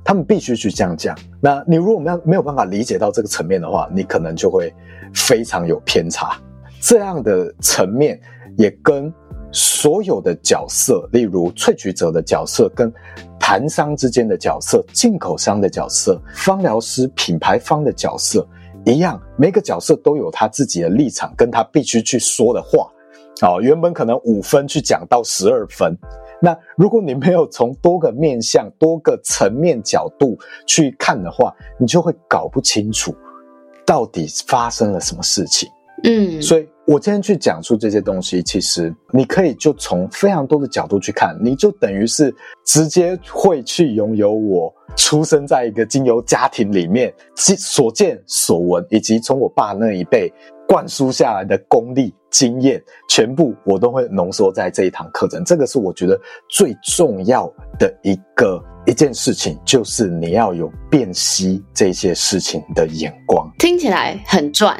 [0.03, 1.17] 他们必须去这样讲。
[1.41, 4.73] 那你如果没有没有办法理解到这个层面的话，你可能就会
[5.13, 6.37] 非常有偏差。
[6.81, 8.19] 这样的层面
[8.57, 9.11] 也跟
[9.51, 12.91] 所有的角色，例如萃取者的角色、跟
[13.39, 18.45] 盘商之间的角色、进口商的角色、芳疗师品牌方的角色
[18.85, 22.89] 一样，每个角色都有他自己的立场，跟他必须去说的话。
[23.41, 25.97] 哦，原本可能五分去讲到十二分。
[26.45, 30.37] 那如果你没有从多个面向、多个层面角度
[30.67, 33.15] 去看的话，你就会搞不清楚
[33.85, 35.69] 到底发生了什么事情。
[36.03, 42.35] 嗯，所以我今天去讲述这些东西，其实你可以就从非常多的角度去看，你就等于是
[42.65, 50.29] 直接会去拥有我出生在一个精油家庭里面所见所闻，以及从我爸那一辈。
[50.65, 55.43] 灌输下来的功力、经验，全部我都会浓缩在这一堂课程。
[55.45, 56.19] 这个是我觉得
[56.49, 63.47] 最重要的一个一件事情，就是你要有辨析这些事情的眼光。
[63.59, 64.77] 听起来很赚，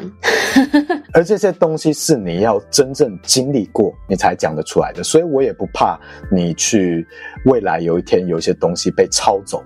[1.14, 5.04] 而这些东西是你要真正经历过，你才讲得出来的。
[5.04, 5.96] 所以我也不怕
[6.32, 7.06] 你去
[7.46, 9.62] 未来有一天有一些东西被抄走。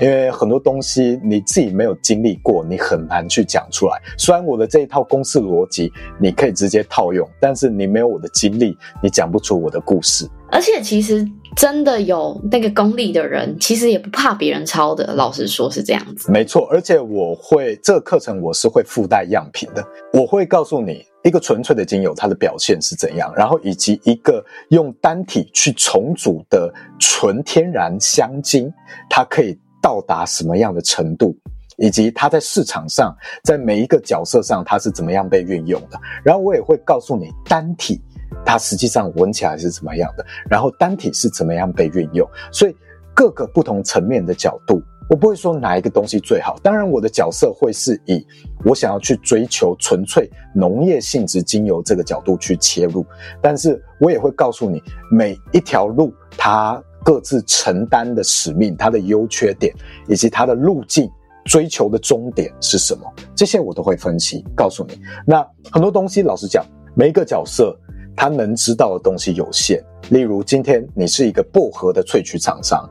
[0.00, 4.00] 因为很多东西你自己没有经历过，你很难去讲出来。
[4.16, 10.28] 虽然我的这一套公式逻辑你可以直接套用，但是你没有我的经历，你讲不出我的故事。
[10.52, 11.24] 而且其实
[11.54, 15.14] 真的有那个功力的人，其实也不怕别人抄的。
[15.14, 16.30] 老实说是这样子。
[16.32, 28.72] 没错，而且我会这个课程我是会附带样品的，我会告诉你一个纯粹的精油它的表现是怎样，然后以及一个用单体去重组的纯天然香精，
[29.08, 29.56] 它可以。
[29.80, 31.36] 到达什么样的程度，
[31.76, 35.98] 以及它在市场上，在每一个角色上，它是怎么样被运用的。
[36.22, 38.00] 然后我也会告诉你单体，
[38.44, 42.28] 它实际上闻起来是怎么样的，然后单体是怎么样被运用。
[42.52, 42.76] 所以
[43.14, 46.56] 各个不同层面的角度，我不会说哪一个东西最好。
[46.62, 48.24] 当然，我的角色会是以
[48.64, 53.04] 我想要去追求纯粹农业性质精油这个角度去切入，
[53.40, 56.82] 但是我也会告诉你每一条路它。
[57.04, 59.74] 各自承担的使命，它的优缺点，
[60.08, 61.10] 以及它的路径，
[61.44, 63.02] 追求的终点是什么？
[63.34, 65.00] 这些我都会分析，告诉你。
[65.26, 67.76] 那很多东西，老实讲，每一个角色
[68.16, 69.82] 他能知道的东西有限。
[70.10, 72.88] 例如，今天你是一个薄荷的萃取厂商，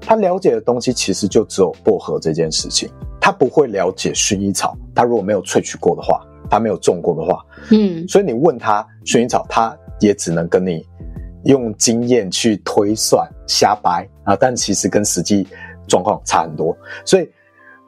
[0.00, 2.88] 他了解的东西其实就只有薄荷这件事情。
[3.20, 10.86] 他不会了解薰衣草，他如果没有萃取过的话，他没有种过的话，嗯，所以你问他薰衣草，他也只能跟你
[11.46, 15.46] 用经验去推算瞎掰啊，但其实跟实际
[15.88, 16.76] 状况差很多。
[17.04, 17.28] 所以，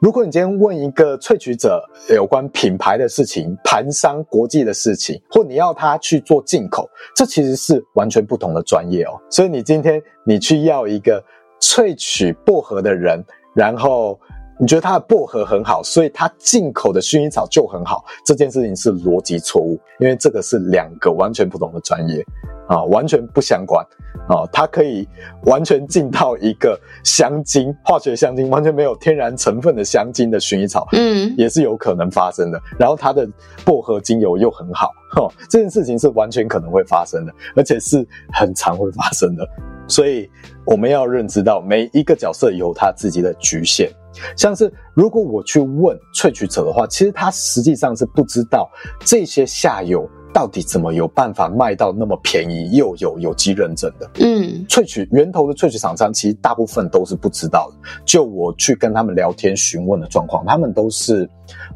[0.01, 9.19] 如果你今天问一个萃取者有关品牌的事情、盘商国际的事情，或你要他去做进口，这其实是完全不同的专业哦。
[9.29, 11.23] 所以你今天你去要一个
[11.61, 14.19] 萃取薄荷的人，然后。
[14.61, 22.21] 你觉得它的薄荷很好，所以它进口的薰衣草就很好，这件事情是逻辑错误，因为这个是两个完全不同的专业
[22.67, 23.81] 啊，完全不相关
[24.27, 24.45] 啊。
[24.51, 25.07] 它可以
[25.43, 32.61] 完全进到一个香精、化学香精完全没有天然成分的香精的薰衣草，嗯，也是有可能发生的。
[32.77, 33.25] 然后它的
[33.63, 39.47] 薄荷精油又很好，哦，这件事情是完全可能会发生的，而且是很常会发生的。
[39.87, 40.29] 所以
[40.65, 43.89] 我们要认知到每一个角色有他自己的局限。
[44.35, 48.69] 像是如果我去问萃取者的话，其实他实际上是不知道
[49.05, 54.09] 这些下游到底怎么有办法卖到那么便宜又有有机认证的。
[54.19, 57.89] 嗯，萃取源头的萃取厂商其实大部分都是不知道的。
[58.05, 61.27] 就我去跟他们聊天询问的状况，他们都是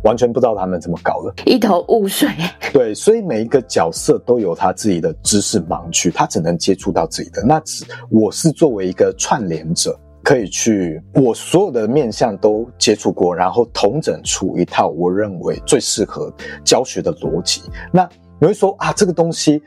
[0.04, 2.30] 完全不知道他们怎么搞的，一头雾水。
[2.72, 7.44] 对，所以每一个角色都有他自己的知识盲区，他只能接触到自己的。
[7.44, 10.00] 那只我是作为一个串联者。
[10.24, 17.62] 可以去，我所有的面向都接触过，然后统整出一套我认为最适合教学的逻辑。
[17.92, 18.08] 那
[18.40, 19.62] 你会说啊，这个东西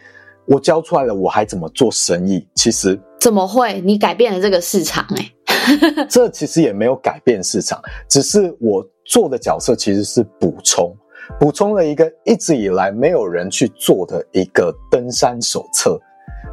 [0.47, 2.49] 我教出来了，我还怎么做生意？
[2.55, 3.81] 其实怎么会？
[3.83, 7.79] 你改变了这个市场诶这其实也没有改变市场，
[8.09, 10.91] 只是我做的角色其实是补充，
[11.39, 16.01] 补充了一个一直以来没有人去做的一个登山手册。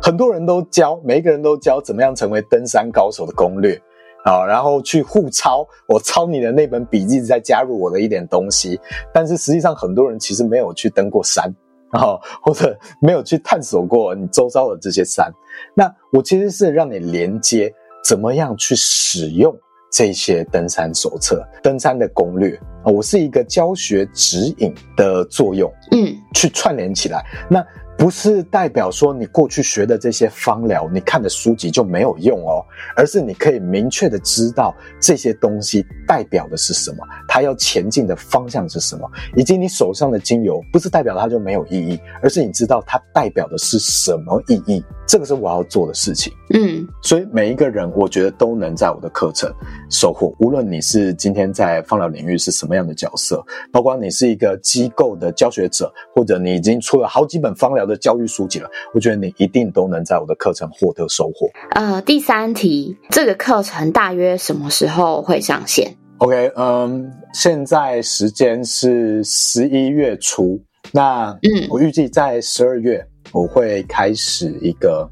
[0.02, 3.80] 很多人都教，每一个人都教怎么样成为登山高手的攻略。
[4.26, 8.80] 好，然后去互抄，我抄你的那本笔记，再加入我的一点东西。
[9.14, 11.54] 但是实际上，很多人其实没有去登过山，
[11.92, 15.30] 然后或者没有去探索过你周遭的这些山。
[15.76, 17.70] 那我其实是让你连接，
[18.02, 19.54] 怎么样去使用
[19.92, 22.92] 这些登山手册、登山的攻略啊？
[22.92, 27.26] 我是一个教学指引的作用，嗯，去串联起来。
[27.50, 27.62] 那。
[27.98, 32.66] 不是代表说你过去学的这些方疗，你看的书籍就没有用哦，
[32.96, 46.34] 而是你可以明确的知道这些东西代表的是什么，它要前进的方向是什么，以及你手上的精油不是代表它就没有意义，而是你知道它代表的是什么意义，这个是我要做的事情。
[46.54, 49.52] 嗯，所以每一个人我觉得都能在我的课程
[49.90, 61.50] 收获，无论你是今天在芳疗领域是什么样的角色，包括你是一个机构的教学者，或者你已经出了好几本方疗的教育书籍了，我觉得你一定都能在我的课程获得收获。
[61.72, 70.60] 呃，第三题，这个课程大约什么时候会上线？OK，嗯，现在时间是十一月初，
[70.92, 75.10] 那嗯，我预计在十二月我会开始一个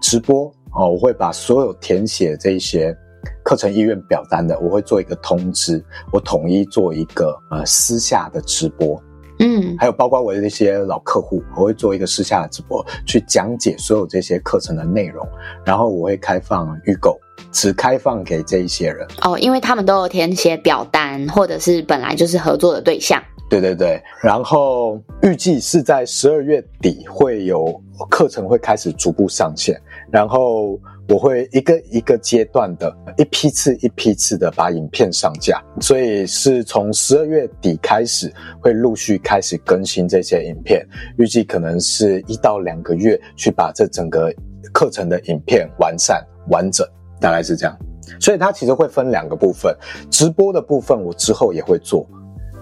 [0.00, 2.96] 直播哦，我会把所有填写这些
[3.44, 9.02] 课程意愿表单的，我会做一个通知，我统一做一个呃私下的直播。
[9.40, 15.26] 嗯，还有包括我的一些老客户，我会做一个私下的直播，去讲解所有这些课程的内容，
[15.64, 17.18] 然后我会开放预购，
[17.52, 23.22] 只开放给这一些人哦，因为他们都有填写表单，或者是本来就是合作的对象。
[23.48, 27.80] 对对对，然后预计是在十二月底会有
[28.10, 29.80] 课程会开始逐步上线，
[30.10, 30.78] 然后。
[31.08, 38.30] 我会一个一个阶段的，一批次一批次的把影片上架，所以是从十二月底开始
[38.60, 40.86] 会陆续开始更新这些影片，
[41.16, 44.30] 预计可能是一到两个月去把这整个
[44.72, 46.86] 课程的影片完善完整，
[47.18, 47.74] 大概是这样。
[48.20, 49.74] 所以它其实会分两个部分，
[50.10, 52.06] 直播的部分我之后也会做，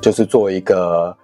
[0.00, 1.16] 就是做一个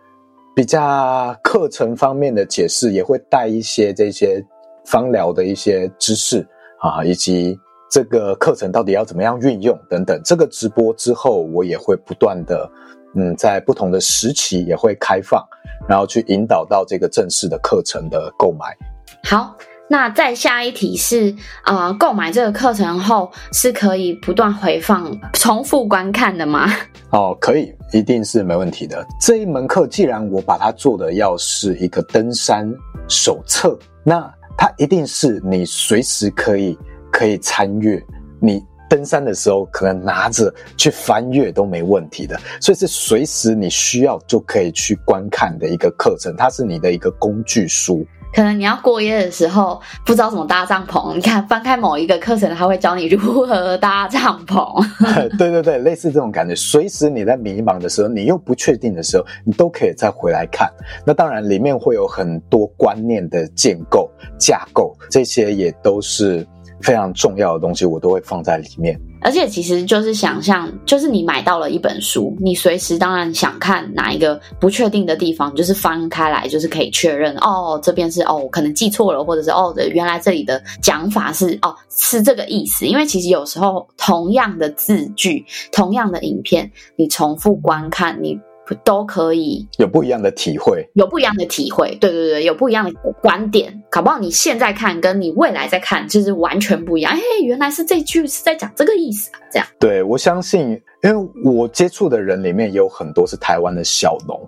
[0.57, 4.45] 比较课程方面的解释，也会带一些这些
[4.85, 6.45] 芳疗的一些知识。
[6.83, 7.57] 啊，以及
[7.89, 12.69] 这个课程到底要怎么样运用等等，这个直播之后，我也会不断的，
[13.15, 15.41] 嗯，在不同的时期也会开放，
[15.89, 18.77] 然后去引导到这个正式的课程的购买。
[19.23, 19.57] 好，
[19.89, 21.31] 那再下一题是，
[21.63, 26.67] 啊、呃，购买这个课程后是可以不断回放、重复观看的吗？
[27.13, 29.07] 哦，可以，一定是没问题的。
[29.21, 32.69] 这一门课既然我把它做的要是一个登山
[33.07, 34.29] 手册，那。
[34.57, 36.79] 它一定是你随时可以
[37.11, 38.05] 可以参阅，
[38.41, 48.07] 你登山的时候可能拿着去翻阅都没问题的，所以是随时你需要就可以去观看的一个课程，它是你的一个工具书。
[48.35, 54.85] 可能你要过夜的时候不知道怎么搭帐篷，你看翻开某一个课程，他会教你如何搭帐篷。
[55.37, 56.55] 对对对，类似这种感觉。
[56.55, 60.71] 随时你在迷茫的时候，你又不确定的时候，你都可以再回来看。
[61.05, 66.47] 那当然里面会有很多观念的建构架构，这些也都是
[66.81, 68.99] 非常重要的东西，我都会放在里面。
[69.23, 82.87] 而且其实就是想象，就是你买到了一本书，你随时当然想看哪一个不确定的地方，就是翻开来，就是可以确认哦，这边是哦，可能记错了，或者是哦，原来这里的讲法是哦，是这个意思。
[82.87, 88.39] 因为其实有时候同样的字句，同样的影片，你重复观看，你。
[88.85, 97.13] 都可以有不一样的体会，有不一样的体会，对对对，有不一样的观点，搞不好你现在看跟你未来再看就是完全不一样。
[97.13, 99.67] 哎，原来是这句是在讲这个意思啊，这样。
[99.79, 104.41] 对，我相信，因为我接触的人里面也有很多是台湾的小农，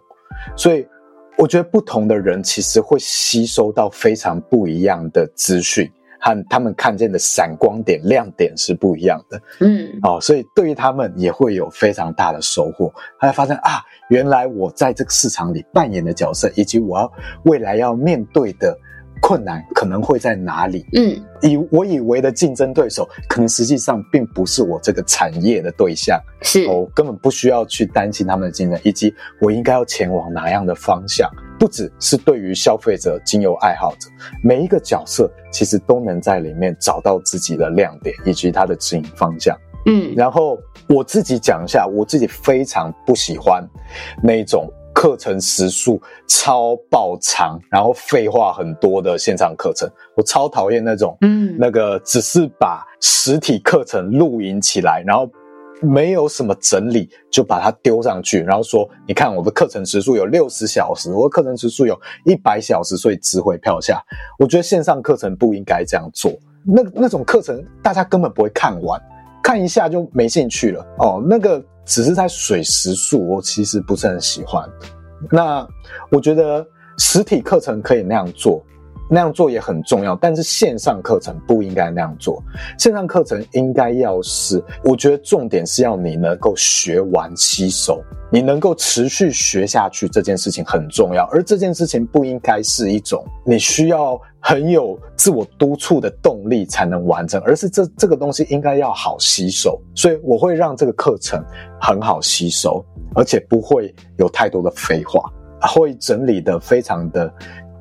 [0.56, 0.86] 所以
[1.36, 5.90] 我觉得不同的人其实会吸收到非常不一样的资讯。
[6.24, 12.90] 和他们看见的闪光点、亮点是不一样的，嗯，哦，所以对于他们也会有非常大的收获。
[13.20, 17.12] 他会发现啊，原来我在这个市场里扮演的角色，以及我要
[17.44, 18.74] 未来要面对的
[19.20, 20.86] 困难可能会在哪里。
[20.94, 31.30] 嗯，以我以为的竞争对手，可能实际上并不是我这个产业的对象，是我根本不需要去担心他们的竞争，以及我应该要前往哪样的方向。
[31.64, 34.10] 不只是对于消费者、精油爱好者，
[34.42, 39.58] 每一个角色其实都能在里面找到自己的亮点以及它的指引方向。
[39.86, 43.66] 嗯，然后我自己讲一下，我自己非常不喜欢
[44.22, 45.98] 那种课程时数
[46.28, 49.90] 超爆长，然后废话很多的线上课程。
[50.14, 55.26] 我超讨厌那种，嗯，那个只是把实体课程录影起来，然后。
[55.84, 64.02] 没有什么整理，就把它丢上去，然后说：“你看我的课程时数有六十小时，我的课程时数有一百小时，所以值回票价。”
[64.38, 66.32] 我觉得线上课程不应该这样做。
[66.64, 69.00] 那那种课程大家根本不会看完，
[69.42, 70.84] 看一下就没兴趣了。
[70.98, 74.68] 哦，那个只是在水时数，我其实不是很喜欢。
[75.30, 75.66] 那
[76.10, 76.66] 我觉得
[76.98, 78.64] 实体课程可以那样做。
[79.14, 82.42] 那样做也很重要，但是线上课程不应该那样做。
[82.76, 91.28] 线上课程应该要是，我觉得重点是要你能够学完吸收，你能够持续学下去，这件事情很重要。
[91.32, 99.80] 而这件事情不应该是一种你需要很有自我督促的动力才能完成，而是这这个东西应该要好吸收。
[99.94, 101.40] 所以我会让这个课程
[101.80, 102.84] 很好吸收，
[103.14, 107.32] 而且不会有太多的废话，会整理得非常的。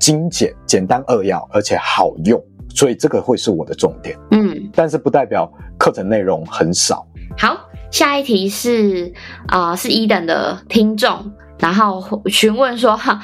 [0.03, 2.37] 精简、简单扼要，而且好用，
[2.75, 4.19] 所以这个会是我的重点。
[4.31, 5.49] 嗯，但是不代表
[5.79, 7.07] 课程内容很少。
[7.37, 7.57] 好，
[7.89, 9.13] 下一题是
[9.47, 13.21] 啊、呃，是 Eden 的听众，然后询问说哈，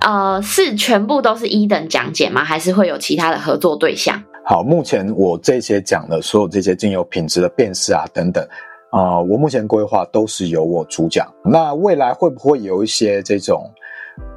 [0.00, 2.42] 呃，是全部都是 Eden 讲解吗？
[2.42, 4.18] 还是会有其他的合作对象？
[4.46, 8.42] 好，目前我这些讲的所有这些精油品质的辨识啊等等
[8.90, 11.30] 啊、呃，我目前规划都是由我主讲。
[11.44, 13.70] 那未来会不会有一些这种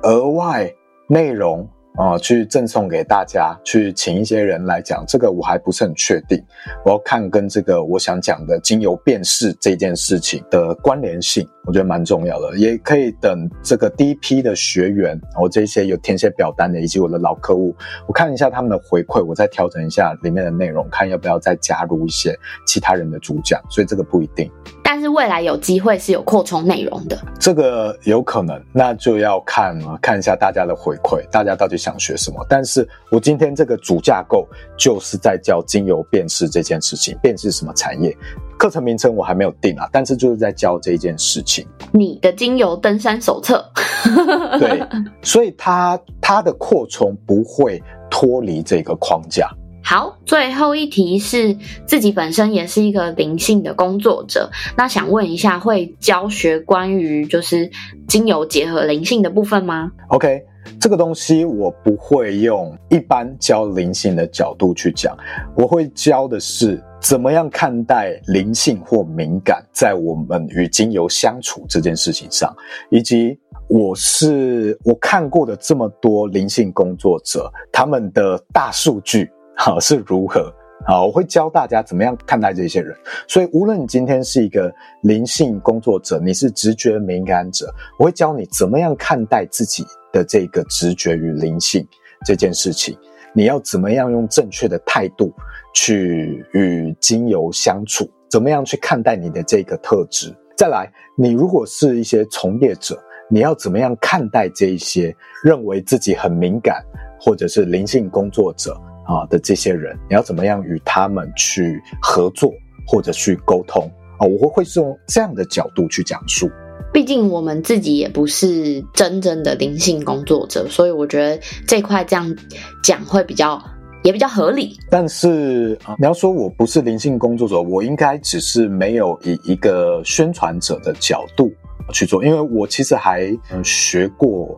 [0.04, 0.70] 额外
[1.08, 1.66] 内容？
[1.98, 6.44] 啊、去赠送给大家，去请一些人来讲，这个我还不是很确定。
[6.84, 12.58] 我要看跟这个我想讲的精油辨识这件事情的关联性，我觉得蛮重要的。
[12.58, 17.76] 也可以等这个第一批的学员，我这些有填写表单的，以及我的老客户，
[18.08, 23.62] 我看一下他们的回馈，我再调整一下里面的内容，看要不要再加入一些其他人的主讲。
[23.70, 24.50] 所以这个不一定。
[24.84, 32.46] 但是未来有机会是有扩充内容的，这个有可能，那就要看看一下大家的回馈，大家到底想学什么。
[32.48, 34.48] 但是我今天这个主架构
[34.78, 38.16] 就是在教精油辨识这件事情，辨识什么产业，
[38.58, 41.66] 课程名称我还没有定啊，但是就是在教这一件事情。
[41.92, 43.64] 你的精油登山手册，
[44.60, 44.82] 对，
[45.22, 49.50] 所以它它的扩充不会脱离这个框架。
[49.84, 57.70] 好，最后一题是自己本身也是一个灵性的工作者，那想问一下，会教学关于就是
[58.08, 60.42] 精油结合灵性的部分吗？OK，
[60.80, 65.16] 这个东西我不会用一般教灵性的角度去讲，
[65.56, 72.56] 我会教的是怎么样看待灵性或敏感在我们与精油相处这件事情上，
[72.90, 79.30] 以及我是我看过的这么多灵性工作者，他们的大数据。
[79.58, 80.54] 哈是如何？
[80.88, 82.96] 好，我会教大家怎么样看待这些人。
[83.28, 84.72] 所以，无论你今天是一个
[85.02, 89.84] 灵性工作者，你是直觉敏感者，我会教你怎么样看待自己
[90.14, 91.86] 的这个直觉与灵性
[92.24, 92.96] 这件事情。
[93.34, 95.34] 你要怎么样用正确的态度
[95.74, 98.08] 去与精油相处？
[98.30, 100.32] 怎么样去看待你的这个特质？
[100.56, 102.96] 再来，你如果是一些从业者，
[103.28, 106.84] 你要怎么样看待这一些认为自己很敏感？
[107.20, 112.52] 或者是灵性工作者啊的这些人，你要怎么样与他们去合作
[112.86, 113.90] 或者去沟通
[114.20, 114.26] 啊？
[114.26, 116.50] 我会会是用这样的角度去讲述。
[116.94, 122.36] 毕竟我们自己也不是真正的灵性工作者，所以我觉得这块这样
[122.82, 123.62] 讲会比较
[124.04, 124.78] 也比较合理。
[124.90, 131.52] 但是啊，你要说我不是灵性工作者，我应该只是没有以一个宣传者的角度
[131.92, 134.58] 去做，因为我其实还学过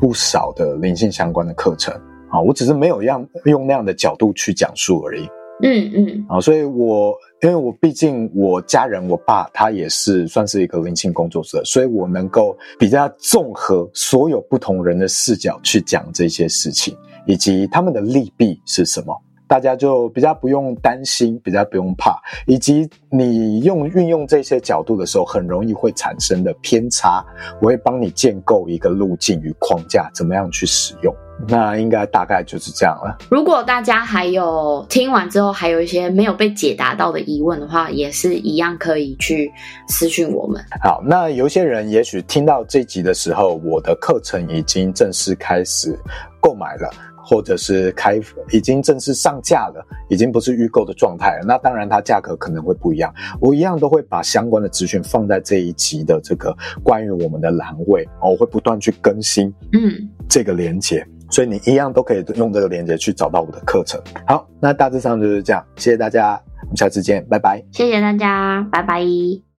[0.00, 1.94] 不少的灵性相关的课程
[2.30, 5.28] 啊，我只是没有样用那样的角度去讲述而已。
[5.62, 19.14] 嗯嗯，啊，所以我因为我毕竟我家人我爸他也是算是一个灵性工作者，所以我能够比较综合所有不同人的视角去讲这些事情，以及他们的利弊是什么，
[19.46, 22.16] 大家就比较不用担心，比较不用怕，
[22.46, 27.22] 以及你用运用这些角度的时候，很容易会产生的偏差，
[27.60, 31.14] 我会帮你建构一个路径与框架，怎么样去使用。
[31.48, 33.16] 那应该大概就是这样了。
[33.30, 39.50] 如果大家还有听完之后还有一些没有被解答到的疑问的话，也是一样可以去
[39.88, 40.62] 私讯我们。
[40.82, 45.98] 好，那有些人也许听到这集的时候，我的课程已经正式开始
[46.40, 48.20] 购买了，或者是开
[48.52, 51.44] 已经正式上架了，已经不是预购的状态了。
[51.46, 53.12] 那当然，它价格可能会不一样。
[53.40, 61.06] 我一样都会把相关的资讯放在这一集的这个关于我们的栏位，我会不断去更新，嗯，这个连结。
[61.30, 64.00] 所以你一样都可以用这个链接去找到我的课程。
[64.26, 67.62] 好，那大致上就是这样，谢谢大家，我们下次见，拜拜。
[67.72, 69.49] 谢谢大家，拜拜。